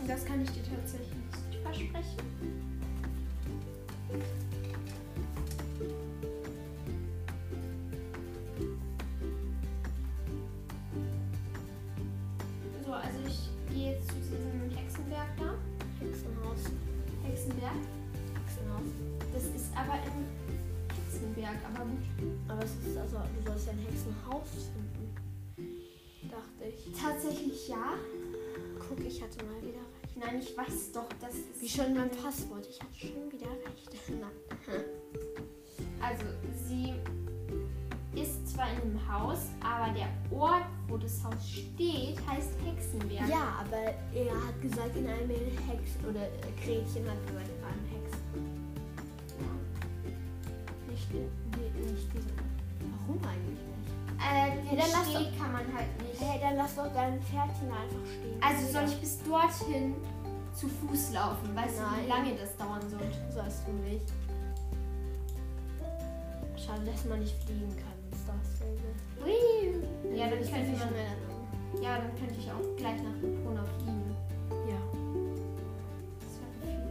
Und 0.00 0.08
das 0.08 0.24
kann 0.24 0.40
ich 0.42 0.50
dir 0.50 0.62
tatsächlich 0.64 1.14
nicht 1.50 1.62
versprechen. 1.62 2.71
Weiß 30.66 30.92
doch, 30.92 31.08
dass 31.20 31.34
es. 31.34 31.60
Wie 31.60 31.68
schon 31.68 31.94
mein 31.94 32.10
Passwort. 32.10 32.66
Ich 32.68 32.80
hatte 32.80 32.94
schon 32.94 33.32
wieder 33.32 33.50
recht. 33.50 33.90
Also, 36.00 36.24
sie 36.66 36.94
ist 38.14 38.48
zwar 38.48 38.66
in 38.72 38.82
einem 38.82 39.12
Haus, 39.12 39.46
aber 39.60 39.92
der 39.94 40.08
Ort, 40.36 40.66
wo 40.88 40.96
das 40.96 41.22
Haus 41.24 41.48
steht, 41.48 42.18
heißt 42.26 42.50
Hexenberg. 42.64 43.28
Ja, 43.28 43.64
aber 43.64 43.94
er 44.14 44.34
hat 44.34 44.60
gesagt, 44.60 44.96
in 44.96 45.06
einem 45.06 45.30
Hex. 45.30 45.96
Oder 46.08 46.28
Gretchen 46.62 47.08
hat 47.08 47.26
gesagt, 47.26 47.48
in 47.48 47.64
einem 47.64 47.86
Hex. 47.90 48.16
Nicht, 50.88 51.14
nicht 51.14 52.08
diese. 52.14 52.28
Warum 52.80 53.18
eigentlich 53.24 53.58
nicht? 53.58 53.92
Äh, 54.20 54.70
den 54.70 54.78
Ja, 54.78 54.84
Steg 54.84 55.38
kann 55.38 55.52
man 55.52 55.64
halt 55.74 56.02
nicht. 56.02 56.20
Hey, 56.20 56.38
dann 56.40 56.56
lass 56.56 56.76
doch 56.76 56.92
dein 56.94 57.20
Pferdchen 57.22 57.70
einfach 57.70 58.06
stehen. 58.06 58.40
Also 58.40 58.72
soll 58.72 58.84
ich 58.84 59.00
bis 59.00 59.22
dorthin 59.22 59.94
zu 60.54 60.68
Fuß 60.68 61.12
laufen? 61.12 61.54
Weißt 61.54 61.78
du, 61.78 61.82
Nein. 61.82 62.04
wie 62.04 62.08
lange 62.08 62.34
das 62.36 62.56
dauern 62.56 62.82
soll? 62.88 63.00
Sollst 63.32 63.66
du 63.66 63.72
nicht. 63.72 64.06
Schade, 66.56 66.82
dass 66.84 67.04
man 67.06 67.20
nicht 67.20 67.34
fliegen 67.44 67.74
kann 67.76 67.96
in 68.10 68.16
Star 68.18 68.38
Stable. 68.54 68.92
Ja, 70.16 70.28
dann 70.28 70.38
könnte 70.40 70.78
man, 70.78 70.88
dann. 70.94 71.82
ja, 71.82 71.98
dann 71.98 72.14
könnte 72.18 72.34
ich 72.38 72.50
auch 72.50 72.76
gleich 72.76 73.02
nach 73.02 73.16
Epona 73.18 73.64
fliegen. 73.78 74.14
Ja. 74.68 74.80
Das 76.20 76.38
wäre 76.62 76.82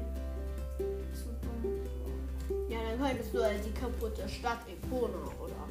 viel 0.77 1.13
zu 1.13 1.29
dumm. 1.41 2.69
Ja, 2.69 2.79
dann 2.89 2.99
könntest 3.07 3.33
du 3.33 3.43
halt 3.43 3.65
die 3.65 3.71
kaputte 3.71 4.27
Stadt 4.27 4.59
Epona, 4.67 5.23
oder? 5.39 5.69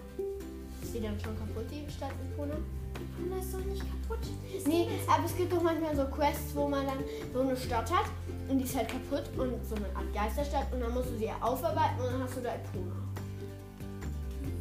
Ist 0.83 0.95
die 0.95 1.01
dann 1.01 1.19
schon 1.21 1.37
kaputt, 1.39 1.67
die 1.71 1.91
Stadt 1.91 2.13
Epona? 2.33 2.55
Epona 3.01 3.41
ist 3.41 3.55
doch 3.55 3.65
nicht 3.65 3.83
kaputt. 3.83 4.27
Nee, 4.67 4.89
aber 5.09 5.25
es 5.25 5.37
gibt 5.37 5.53
doch 5.53 5.63
manchmal 5.63 5.97
so 5.97 6.05
Quests, 6.05 6.55
wo 6.55 6.69
man 6.69 6.87
dann 6.87 7.05
so 7.33 7.41
eine 7.41 7.57
Stadt 7.57 7.91
hat 7.91 8.07
und 8.49 8.59
die 8.59 8.65
ist 8.65 8.77
halt 8.77 8.89
kaputt 8.89 9.25
und 9.39 9.65
so 9.65 9.77
eine 9.77 9.87
Art 9.97 10.13
Geisterstadt 10.13 10.73
und 10.73 10.81
dann 10.81 10.93
musst 10.93 11.11
du 11.11 11.19
sie 11.19 11.31
aufarbeiten 11.41 12.01
und 12.01 12.13
dann 12.13 12.23
hast 12.23 12.37
du 12.37 12.41
da 12.41 12.55
Epona. 12.55 12.97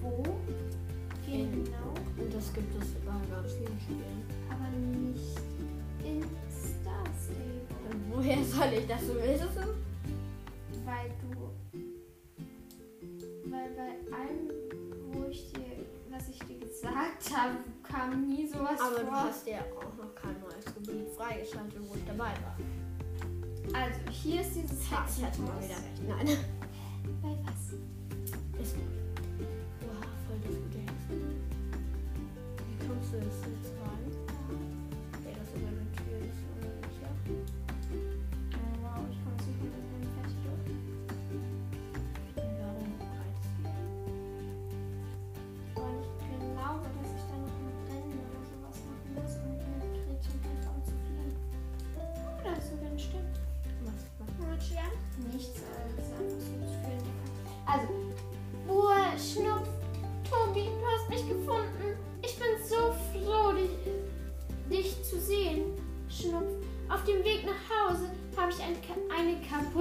Wo? 0.01 0.23
Genau. 1.25 1.93
Und 2.17 2.33
das 2.33 2.53
gibt 2.53 2.81
es 2.81 2.89
bei 3.05 3.11
ganz 3.33 3.53
vielen 3.53 3.79
Spielen. 3.79 4.23
Aber 4.49 4.69
nicht 4.77 5.37
in 6.03 6.23
Star 6.49 7.03
Stable. 7.21 7.61
Und 7.89 8.15
woher 8.15 8.43
soll 8.43 8.73
ich 8.79 8.87
das 8.87 9.05
so 9.05 9.15
wissen? 9.15 9.69
Weil 10.85 11.11
du. 11.21 11.51
Weil 13.49 13.69
bei 13.75 14.15
allem, 14.15 14.49
wo 15.11 15.25
ich 15.29 15.51
dir, 15.53 15.85
was 16.09 16.29
ich 16.29 16.39
dir 16.39 16.59
gesagt 16.59 17.31
habe, 17.35 17.57
kam 17.91 18.27
nie 18.27 18.47
sowas 18.47 18.79
Aber 18.79 18.99
du 18.99 19.05
vor. 19.05 19.23
hast 19.23 19.47
ja 19.47 19.59
auch 19.59 19.97
noch 19.97 20.13
kein 20.15 20.39
neues 20.39 20.65
Gebiet 20.65 21.09
freigeschaltet, 21.17 21.79
wo 21.89 21.95
ich 21.95 22.05
dabei 22.05 22.31
war. 22.43 22.55
Also, 23.73 23.99
hier 24.11 24.41
ist 24.41 24.55
dieses 24.55 24.91
Ha, 24.91 25.05
ich 25.15 25.23
hatte 25.23 25.41
mal 25.41 25.57
wieder 25.61 25.75
recht. 25.75 26.07
Nein. 26.07 26.37
Bei 27.21 27.35
was? 27.45 27.73
Ist 28.61 28.75
gut. 28.75 28.83
Wow, 29.81 30.05
voll 30.27 30.39
das 30.45 30.55
gute 30.55 30.78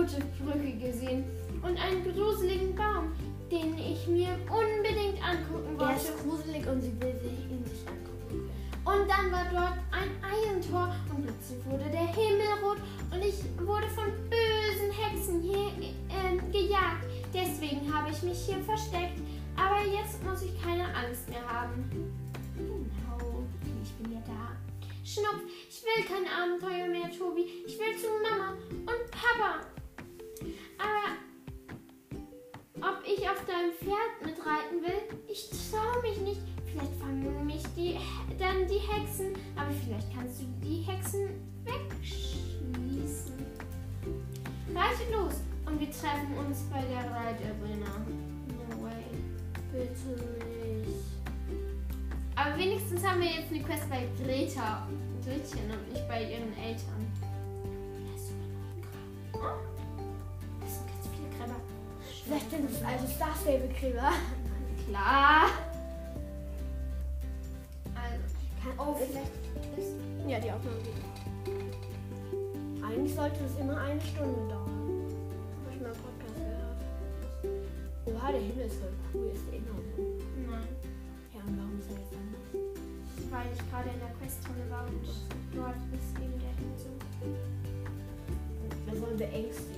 kaputte 0.09 0.25
Brücke 0.43 0.73
gesehen 0.73 1.25
und 1.63 1.77
einen 1.79 2.03
gruseligen 2.05 2.75
Baum, 2.75 3.13
den 3.51 3.79
ich 3.79 4.07
mir 4.07 4.31
unbedingt 4.49 5.23
angucken 5.23 5.77
Er 5.79 5.87
wollte. 5.87 6.01
ist 6.01 6.23
gruselig 6.23 6.67
und 6.67 6.81
sie 6.81 6.93
will 7.01 7.15
sich 7.21 7.51
ihn 7.51 7.65
sich 7.65 7.87
angucken. 7.87 8.51
Und 8.85 9.09
dann 9.09 9.31
war 9.31 9.45
dort 9.53 9.79
ein 9.93 10.11
Eisentor 10.25 10.95
und 11.11 11.25
plötzlich 11.25 11.65
wurde 11.67 11.91
der 11.91 12.07
Himmel 12.07 12.47
rot 12.63 12.79
und 13.13 13.23
ich 13.23 13.45
wurde 13.67 13.87
von 13.89 14.07
bösen 14.31 14.93
Hexen 14.93 15.43
hier 15.43 15.71
ähm, 16.09 16.41
gejagt. 16.51 17.05
Deswegen 17.35 17.93
habe 17.93 18.11
ich 18.11 18.23
mich 18.23 18.39
hier 18.47 18.59
versteckt. 18.65 19.21
Aber 19.57 19.85
jetzt 19.85 20.25
muss 20.25 20.43
ich 20.43 20.63
keine 20.63 20.85
Angst 20.85 21.29
mehr 21.29 21.45
haben. 21.47 21.91
Genau, 22.57 23.43
ich 23.83 23.93
bin 23.95 24.13
ja 24.13 24.23
da. 24.25 24.57
Schnupf, 25.05 25.43
ich 25.69 25.83
will 25.83 26.05
kein 26.05 26.25
Abenteuer 26.27 26.87
mehr, 26.87 27.11
Tobi. 27.11 27.45
Ich 27.67 27.79
will 27.79 27.97
zu 27.97 28.07
Mama 28.23 28.53
und 28.71 29.11
Papa. 29.11 29.67
Aber 30.79 31.17
ob 32.81 33.03
ich 33.05 33.29
auf 33.29 33.45
deinem 33.47 33.73
Pferd 33.73 34.25
mitreiten 34.25 34.83
will, 34.83 35.19
ich 35.29 35.51
traue 35.71 36.01
mich 36.03 36.21
nicht. 36.21 36.41
Vielleicht 36.67 36.95
fangen 37.01 37.47
mich 37.47 37.63
die, 37.77 37.99
dann 38.39 38.67
die 38.67 38.79
Hexen. 38.79 39.35
Aber 39.57 39.71
vielleicht 39.71 40.15
kannst 40.15 40.41
du 40.41 40.45
die 40.63 40.83
Hexen 40.83 41.29
wegschießen. 41.65 43.39
Reitet 44.75 45.13
los 45.13 45.35
und 45.67 45.81
wir 45.81 45.91
treffen 45.91 46.37
uns 46.39 46.63
bei 46.71 46.83
der 46.83 47.11
Reitarena. 47.11 48.07
No 48.49 48.85
way. 48.85 49.05
Bitte 49.73 50.11
nicht. 50.79 51.19
Aber 52.37 52.57
wenigstens 52.57 53.05
haben 53.05 53.21
wir 53.21 53.31
jetzt 53.31 53.51
eine 53.51 53.63
Quest 53.63 53.91
bei 53.91 54.07
Greta. 54.23 54.87
Gretchen 55.25 55.71
und 55.71 55.93
nicht 55.93 56.09
bei 56.09 56.23
ihren 56.23 56.57
Eltern. 56.57 57.08
Vielleicht 62.29 62.51
sind 62.51 62.71
es 62.71 62.83
also 62.85 63.07
Star 63.07 63.35
Stable 63.41 63.71
Gräber. 63.81 64.13
Klar. 64.87 65.49
Also, 67.95 68.23
Kann, 68.63 68.73
oh, 68.77 68.95
vielleicht 68.95 69.33
ist. 69.79 69.97
Ja, 70.29 70.39
die 70.39 70.53
Aufnahme 70.53 70.77
geht. 70.85 70.93
Eigentlich 72.85 73.15
sollte 73.15 73.37
es 73.47 73.59
immer 73.59 73.81
eine 73.81 73.99
Stunde 74.03 74.45
dauern. 74.53 75.09
Habe 75.65 75.73
ich 75.75 75.81
mal 75.81 75.89
im 75.89 76.01
Podcast 76.05 76.37
gehört. 76.37 76.81
Oha, 78.05 78.33
der 78.33 78.41
Himmel 78.43 78.67
ist 78.67 78.77
voll 78.77 78.93
cool. 79.15 79.31
Ist 79.33 79.47
der 79.49 79.57
immer 79.57 79.81
so? 79.97 80.03
nein. 80.51 80.69
Ja, 81.33 81.41
und 81.49 81.57
warum 81.57 81.79
ist 81.81 81.89
er 81.89 81.97
jetzt 81.97 82.13
anders? 82.13 82.45
Weil 83.33 83.47
ich 83.57 83.71
gerade 83.73 83.89
in 83.89 84.01
der 84.05 84.13
Questzone 84.21 84.69
war 84.69 84.85
und 84.85 85.01
dort 85.57 85.81
ist 85.97 86.13
eben 86.21 86.37
der 86.45 86.53
Hinsel. 86.61 86.93
Wir 88.85 89.01
sollen 89.01 89.17
beängstigend 89.17 89.73
sein. 89.73 89.78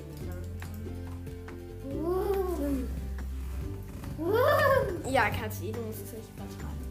Karte, 5.31 5.57
die 5.63 5.73
du 5.73 5.81
musst 5.81 6.13
nicht 6.13 6.29
was 6.37 6.57
machen. 6.63 6.90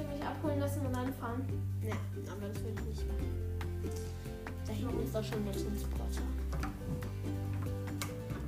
Ich 0.00 0.08
mich 0.08 0.24
abholen 0.26 0.60
lassen 0.60 0.86
und 0.86 0.94
anfahren. 0.94 1.42
Ja, 1.82 1.96
aber 2.30 2.48
das 2.48 2.62
würde 2.62 2.80
ich 2.80 2.86
nicht 2.88 3.08
machen. 3.08 3.30
Da 4.66 4.72
hinten 4.72 5.02
ist 5.04 5.14
doch 5.14 5.24
schon 5.24 5.44
der 5.44 5.52
Transporter. 5.52 6.22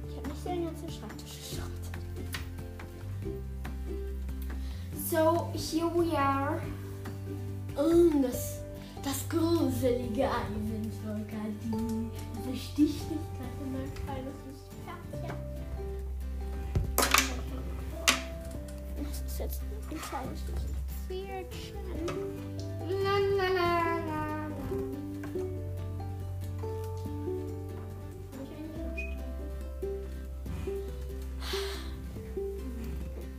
Ich 0.08 0.16
habe 0.16 0.28
nicht 0.28 0.46
den 0.46 0.64
ganzen 0.64 0.90
Schreibtisch 0.90 1.38
geschaut. 1.50 1.68
So, 5.10 5.50
here 5.54 5.90
we 5.94 6.18
are. 6.18 6.60
Und 7.76 8.22
das, 8.22 8.60
das 9.02 9.28
gruselige 9.28 10.24
Eisentor, 10.24 10.57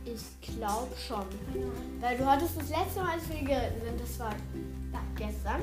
ich 0.04 0.56
glaube 0.56 0.94
schon. 0.96 1.24
Weil 2.00 2.16
du 2.16 2.26
hattest 2.26 2.56
das 2.56 2.68
letzte 2.68 3.00
Mal, 3.00 3.14
als 3.14 3.28
wir 3.28 3.38
geritten 3.40 3.80
sind, 3.84 4.00
das 4.00 4.18
war 4.18 4.34
ja, 4.92 5.00
gestern. 5.16 5.60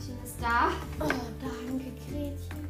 Gretchen 0.00 0.18
ist 0.24 0.36
da. 0.40 0.70
Oh, 1.00 1.08
danke, 1.40 1.90
Gretchen. 2.08 2.60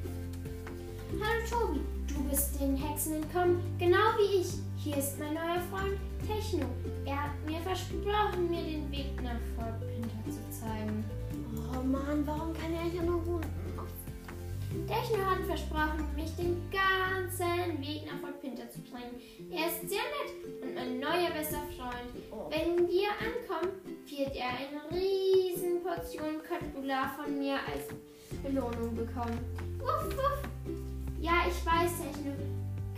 Hallo 1.20 1.42
Tobi, 1.48 1.80
du 2.06 2.22
bist 2.28 2.60
den 2.60 2.76
Hexen 2.76 3.14
entkommen, 3.14 3.60
genau 3.78 4.16
wie 4.18 4.40
ich. 4.40 4.69
Hier 4.82 4.96
ist 4.96 5.18
mein 5.18 5.34
neuer 5.34 5.60
Freund 5.70 5.98
Techno. 6.26 6.64
Er 7.04 7.24
hat 7.24 7.32
mir 7.46 7.60
versprochen, 7.60 8.48
mir 8.48 8.62
den 8.62 8.90
Weg 8.90 9.22
nach 9.22 9.36
Fort 9.54 9.78
Pinter 9.80 10.24
zu 10.24 10.40
zeigen. 10.58 11.04
Oh 11.70 11.82
Mann, 11.82 12.26
warum 12.26 12.54
kann 12.54 12.72
er 12.72 12.86
ja 12.86 13.02
nur 13.02 13.18
unten? 13.26 13.50
Techno 14.86 15.18
hat 15.18 15.44
versprochen, 15.44 16.06
mich 16.16 16.34
den 16.34 16.62
ganzen 16.70 17.78
Weg 17.82 18.06
nach 18.06 18.20
Fort 18.20 18.40
Pinter 18.40 18.70
zu 18.70 18.80
bringen. 18.80 19.20
Er 19.50 19.66
ist 19.66 19.86
sehr 19.86 20.00
nett 20.00 20.62
und 20.62 20.74
mein 20.74 20.98
neuer 20.98 21.30
bester 21.30 21.60
Freund. 21.76 22.14
Oh. 22.30 22.48
Wenn 22.48 22.88
wir 22.88 23.10
ankommen, 23.20 23.82
wird 24.06 24.34
er 24.34 24.48
eine 24.48 24.98
riesen 24.98 25.82
Portion 25.82 26.40
Köttbullar 26.48 27.14
von 27.18 27.38
mir 27.38 27.56
als 27.56 27.88
Belohnung 28.42 28.96
bekommen. 28.96 29.40
Wuff, 29.78 30.16
wuff. 30.16 30.48
Ja, 31.20 31.42
ich 31.46 31.66
weiß, 31.66 31.98
Techno. 31.98 32.32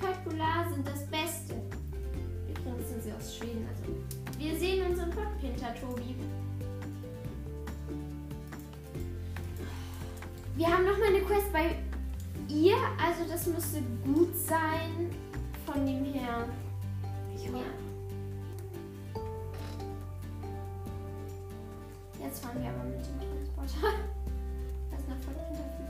Köttbullar 0.01 0.69
sind 0.73 0.87
das 0.87 1.07
Beste. 1.07 1.72
Sie 3.13 3.25
aus 3.25 3.37
Schweden, 3.37 3.67
also. 3.69 4.39
Wir 4.39 4.59
sehen 4.59 4.91
uns 4.91 4.99
in 4.99 5.13
Fort 5.13 5.39
Pinter, 5.41 5.75
Tobi. 5.75 6.15
Wir 10.57 10.67
haben 10.67 10.85
noch 10.85 10.99
mal 10.99 11.09
eine 11.09 11.21
Quest 11.21 11.53
bei 11.53 11.77
ihr, 12.49 12.77
also 12.99 13.25
das 13.29 13.47
müsste 13.47 13.81
gut 14.05 14.37
sein 14.37 15.11
von 15.67 15.87
dem 15.87 16.05
her. 16.05 16.47
Ich 17.35 17.45
Ja. 17.45 17.53
Jetzt 22.23 22.45
fahren 22.45 22.63
wir 22.63 22.71
aber 22.71 22.85
mit 22.85 23.05
dem 23.05 23.19
Transporter. 23.19 23.97
Das 24.91 25.01
nach 25.09 25.17
Fort 25.25 25.49
Pinter 25.49 25.82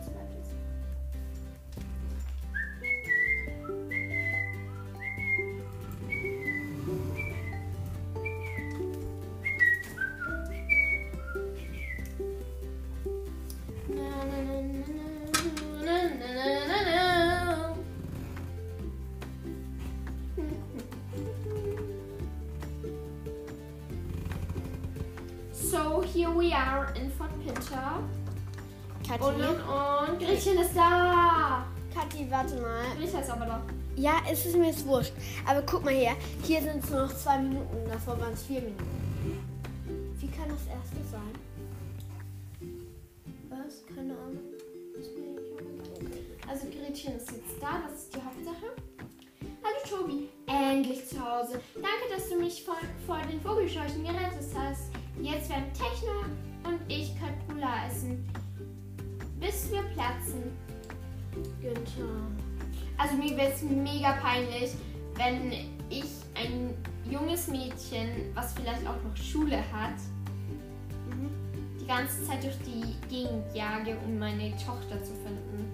we 26.43 26.53
are 26.53 26.93
in 26.97 27.09
Fort 27.13 27.31
Pinter. 27.45 28.03
Kathi, 29.07 29.23
Und, 29.23 29.35
und, 29.37 30.11
und 30.11 30.19
Gretchen 30.19 30.59
ist 30.59 30.75
da. 30.77 31.65
Kathi, 31.95 32.27
warte 32.31 32.57
mal. 32.57 32.83
Greta 32.99 33.21
ist 33.21 33.31
aber 33.31 33.47
da. 33.47 33.63
Ja, 33.97 34.15
es 34.31 34.47
ist 34.47 34.57
mir 34.57 34.67
jetzt 34.67 34.85
wurscht. 34.87 35.13
Aber 35.47 35.63
guck 35.63 35.85
mal 35.85 35.95
her, 35.95 36.15
hier 36.43 36.61
sind 36.63 36.83
es 36.83 36.91
nur 36.91 37.03
noch 37.03 37.15
zwei 37.15 37.39
Minuten, 37.39 37.77
davor 37.91 38.19
waren 38.21 38.33
es 38.33 38.43
vier 38.43 38.61
Minuten. 38.63 39.02
Wenn 65.33 65.53
ich 65.89 66.05
ein 66.35 66.75
junges 67.11 67.49
Mädchen, 67.49 68.31
was 68.35 68.53
vielleicht 68.53 68.87
auch 68.87 69.03
noch 69.03 69.17
Schule 69.17 69.59
hat, 69.73 69.97
die 71.81 71.87
ganze 71.87 72.25
Zeit 72.27 72.45
durch 72.45 72.57
die 72.59 72.95
Gegend 73.09 73.45
jage, 73.55 73.97
um 74.05 74.19
meine 74.19 74.51
Tochter 74.53 75.03
zu 75.03 75.13
finden. 75.15 75.71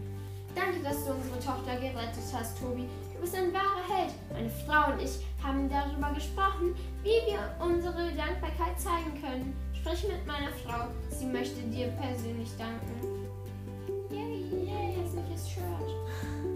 Danke, 0.54 0.82
dass 0.82 1.04
du 1.04 1.12
unsere 1.12 1.38
Tochter 1.38 1.76
gerettet 1.76 2.24
hast, 2.32 2.58
Tobi. 2.58 2.88
Du 3.14 3.20
bist 3.20 3.34
ein 3.34 3.52
wahrer 3.52 3.84
Held. 3.88 4.14
Meine 4.32 4.50
Frau 4.50 4.92
und 4.92 5.02
ich 5.02 5.18
haben 5.42 5.68
darüber 5.68 6.12
gesprochen, 6.14 6.74
wie 7.02 7.20
wir 7.30 7.54
unsere 7.60 8.12
Dankbarkeit 8.12 8.78
zeigen 8.78 9.20
können. 9.20 9.54
Sprich 9.74 10.04
mit 10.08 10.26
meiner 10.26 10.50
Frau. 10.64 10.88
Sie 11.10 11.26
möchte 11.26 11.60
dir 11.62 11.88
persönlich 11.88 12.50
danken. 12.56 13.28
Yay, 14.10 14.66
yay, 14.66 14.94
hässliches 14.94 15.50
Shirt. 15.50 16.47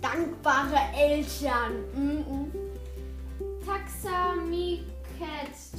Dankbare 0.00 0.78
Eltern. 0.96 1.84
Mhm. 1.94 2.52
Taxamiket, 3.64 4.86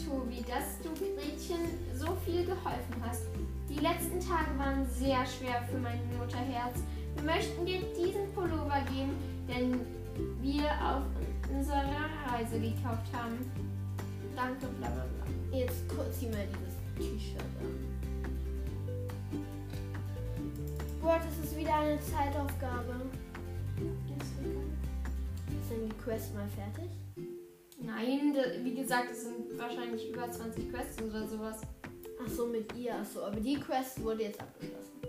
Tobi, 0.06 0.44
dass 0.48 0.80
du 0.84 0.90
Gretchen 0.94 1.62
so 1.96 2.16
viel 2.26 2.46
geholfen 2.46 2.96
hast. 3.02 3.24
Die 3.70 3.80
letzten 3.80 4.20
Tage 4.20 4.58
waren 4.58 4.86
sehr 4.90 5.26
schwer 5.26 5.64
für 5.70 5.78
mein 5.78 6.00
Mutterherz. 6.18 6.80
Wir 7.16 7.24
möchten 7.24 7.66
dir 7.66 7.82
diesen 7.98 8.32
Pullover 8.34 8.82
geben, 8.94 9.16
den 9.48 9.80
wir 10.42 10.70
auf 10.84 11.04
unserer 11.52 12.10
Reise 12.32 12.60
gekauft 12.60 13.08
haben. 13.14 13.52
Danke, 14.36 14.68
bla 14.80 14.90
bla 14.90 15.06
bla. 15.06 15.58
Jetzt 15.58 15.88
kurz 15.90 16.20
zieh 16.20 16.28
mal 16.28 16.48
dieses 16.48 16.76
T-Shirt 16.98 17.42
an. 17.62 18.00
Gott, 21.02 21.22
es 21.30 21.46
ist 21.46 21.58
wieder 21.58 21.76
eine 21.76 22.00
Zeitaufgabe. 22.00 22.96
Ist 25.70 25.76
denn 25.78 25.88
die 25.88 25.96
Quest 26.04 26.34
mal 26.34 26.48
fertig? 26.48 26.90
Nein, 27.80 28.36
wie 28.64 28.74
gesagt, 28.74 29.12
es 29.12 29.26
sind 29.26 29.56
wahrscheinlich 29.60 30.10
über 30.12 30.30
20 30.32 30.72
Quests 30.74 31.00
oder 31.00 31.28
sowas. 31.28 31.62
Ach 32.26 32.28
so, 32.28 32.48
mit 32.48 32.76
ihr. 32.76 32.96
Ach 33.00 33.06
so, 33.06 33.24
aber 33.24 33.40
die 33.40 33.54
Quest 33.60 34.02
wurde 34.04 34.24
jetzt 34.24 34.42
abgeschlossen. 34.42 35.00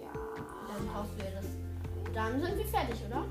Ja. 0.00 0.12
Dann 0.12 0.86
brauchst 0.92 1.10
du 1.18 1.24
ja 1.24 1.30
das. 1.40 2.14
Dann 2.14 2.40
sind 2.40 2.56
wir 2.56 2.64
fertig, 2.66 2.96
oder? 3.08 3.24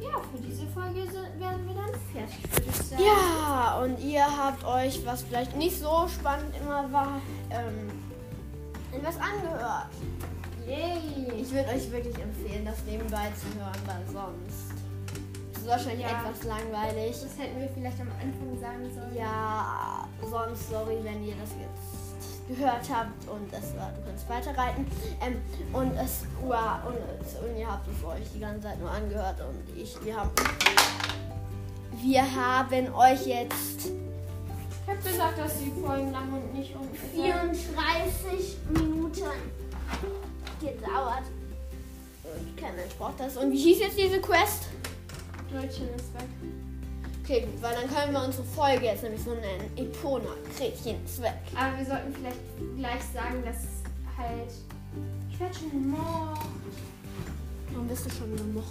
Ja, 0.00 0.18
für 0.34 0.38
diese 0.42 0.66
Folge 0.68 1.02
sind- 1.02 1.38
werden 1.38 1.66
wir 1.66 1.74
dann 1.74 1.92
fertig, 2.10 2.42
würde 2.50 2.70
ich 2.70 2.76
sagen. 2.76 3.02
Ja, 3.04 3.78
und 3.82 4.02
ihr 4.02 4.24
habt 4.24 4.64
euch, 4.64 5.04
was 5.04 5.22
vielleicht 5.22 5.54
nicht 5.54 5.78
so 5.78 6.08
spannend 6.08 6.54
immer 6.62 6.90
war, 6.90 7.20
ähm, 7.50 7.90
etwas 8.90 9.16
angehört. 9.18 9.88
Yay. 10.66 11.11
Ich 11.42 11.50
würde 11.52 11.68
euch 11.70 11.90
wirklich 11.90 12.16
empfehlen, 12.18 12.64
das 12.64 12.76
nebenbei 12.86 13.28
zu 13.34 13.58
hören, 13.58 13.80
weil 13.84 14.02
sonst 14.12 14.70
ist 15.52 15.62
es 15.62 15.66
wahrscheinlich 15.66 16.06
Ja. 16.06 16.20
etwas 16.22 16.44
langweilig. 16.44 17.16
Das 17.20 17.36
hätten 17.38 17.60
wir 17.60 17.68
vielleicht 17.68 18.00
am 18.00 18.08
Anfang 18.12 18.60
sagen 18.60 18.94
sollen. 18.94 19.16
Ja, 19.16 20.06
sonst 20.22 20.70
sorry, 20.70 20.98
wenn 21.02 21.24
ihr 21.24 21.34
das 21.34 21.50
jetzt 21.60 22.48
gehört 22.48 22.88
habt 22.92 23.28
und 23.28 23.52
es 23.52 23.76
war, 23.76 23.90
du 23.92 24.02
kannst 24.06 24.28
weiterreiten. 24.28 24.86
Ähm, 25.20 25.40
und 25.72 25.96
es 25.96 26.22
war 26.46 26.82
und, 26.86 26.94
und 27.48 27.56
ihr 27.58 27.66
habt 27.70 27.86
es 27.88 28.04
euch 28.04 28.32
die 28.34 28.40
ganze 28.40 28.62
Zeit 28.62 28.78
nur 28.80 28.90
angehört 28.90 29.40
und 29.40 29.76
ich, 29.76 29.96
wir 30.04 30.16
haben 30.16 30.30
wir 32.00 32.22
haben 32.22 32.94
euch 32.94 33.26
jetzt 33.26 33.86
Ich 33.86 34.88
habe 34.88 34.98
gesagt, 35.02 35.38
dass 35.38 35.58
die 35.58 35.72
Folgen 35.80 36.12
lang 36.12 36.32
und 36.32 36.54
nicht 36.54 36.74
ungefähr. 36.74 37.40
34 37.42 38.56
Minuten 38.70 39.22
gedauert. 40.62 41.24
Und 42.24 42.56
kein 42.56 42.74
Mensch 42.76 42.94
braucht 42.94 43.20
das. 43.20 43.36
Und 43.36 43.52
wie 43.52 43.58
hieß 43.58 43.80
jetzt 43.80 43.98
diese 43.98 44.20
Quest? 44.20 44.68
Brötchen 45.50 45.88
ist 45.94 46.14
weg. 46.14 46.28
Okay, 47.22 47.42
gut, 47.42 47.62
weil 47.62 47.74
dann 47.74 47.88
können 47.88 48.12
wir 48.12 48.24
unsere 48.24 48.44
Folge 48.44 48.86
jetzt 48.86 49.02
nämlich 49.02 49.22
so 49.22 49.34
nennen. 49.34 49.70
Epona, 49.76 50.30
Gretchen 50.56 51.04
ist 51.04 51.22
weg. 51.22 51.38
Aber 51.54 51.78
wir 51.78 51.86
sollten 51.86 52.12
vielleicht 52.14 52.38
gleich 52.76 53.02
sagen, 53.12 53.44
dass 53.44 53.58
halt. 54.16 54.50
Ich 55.30 55.38
werde 55.40 55.54
schon 55.54 55.70
gemocht. 55.70 56.46
Warum 57.70 57.88
bist 57.88 58.06
du 58.06 58.10
schon 58.10 58.36
gemocht? 58.36 58.66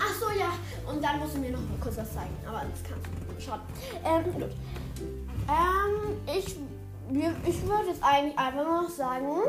Ach 0.00 0.14
so, 0.18 0.26
ja. 0.38 0.52
Und 0.90 1.02
dann 1.02 1.20
musst 1.20 1.34
du 1.34 1.38
mir 1.38 1.50
noch 1.50 1.60
mal 1.60 1.78
kurz 1.80 1.96
was 1.96 2.12
zeigen. 2.12 2.34
Aber 2.46 2.62
das 2.70 2.82
kannst 2.82 3.06
du 3.06 3.40
schon. 3.40 3.60
Ähm, 4.04 4.32
gut. 4.32 4.56
Ähm, 5.48 6.16
ich, 6.38 6.56
ich 7.10 7.62
würde 7.62 7.88
jetzt 7.88 8.02
eigentlich 8.02 8.38
einfach 8.38 8.64
noch 8.64 8.88
sagen, 8.88 9.42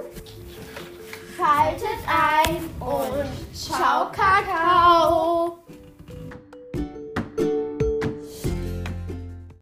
schaltet 1.35 1.99
ein 2.07 2.69
und 2.79 3.55
ciao, 3.55 4.11
Kakao. 4.11 5.59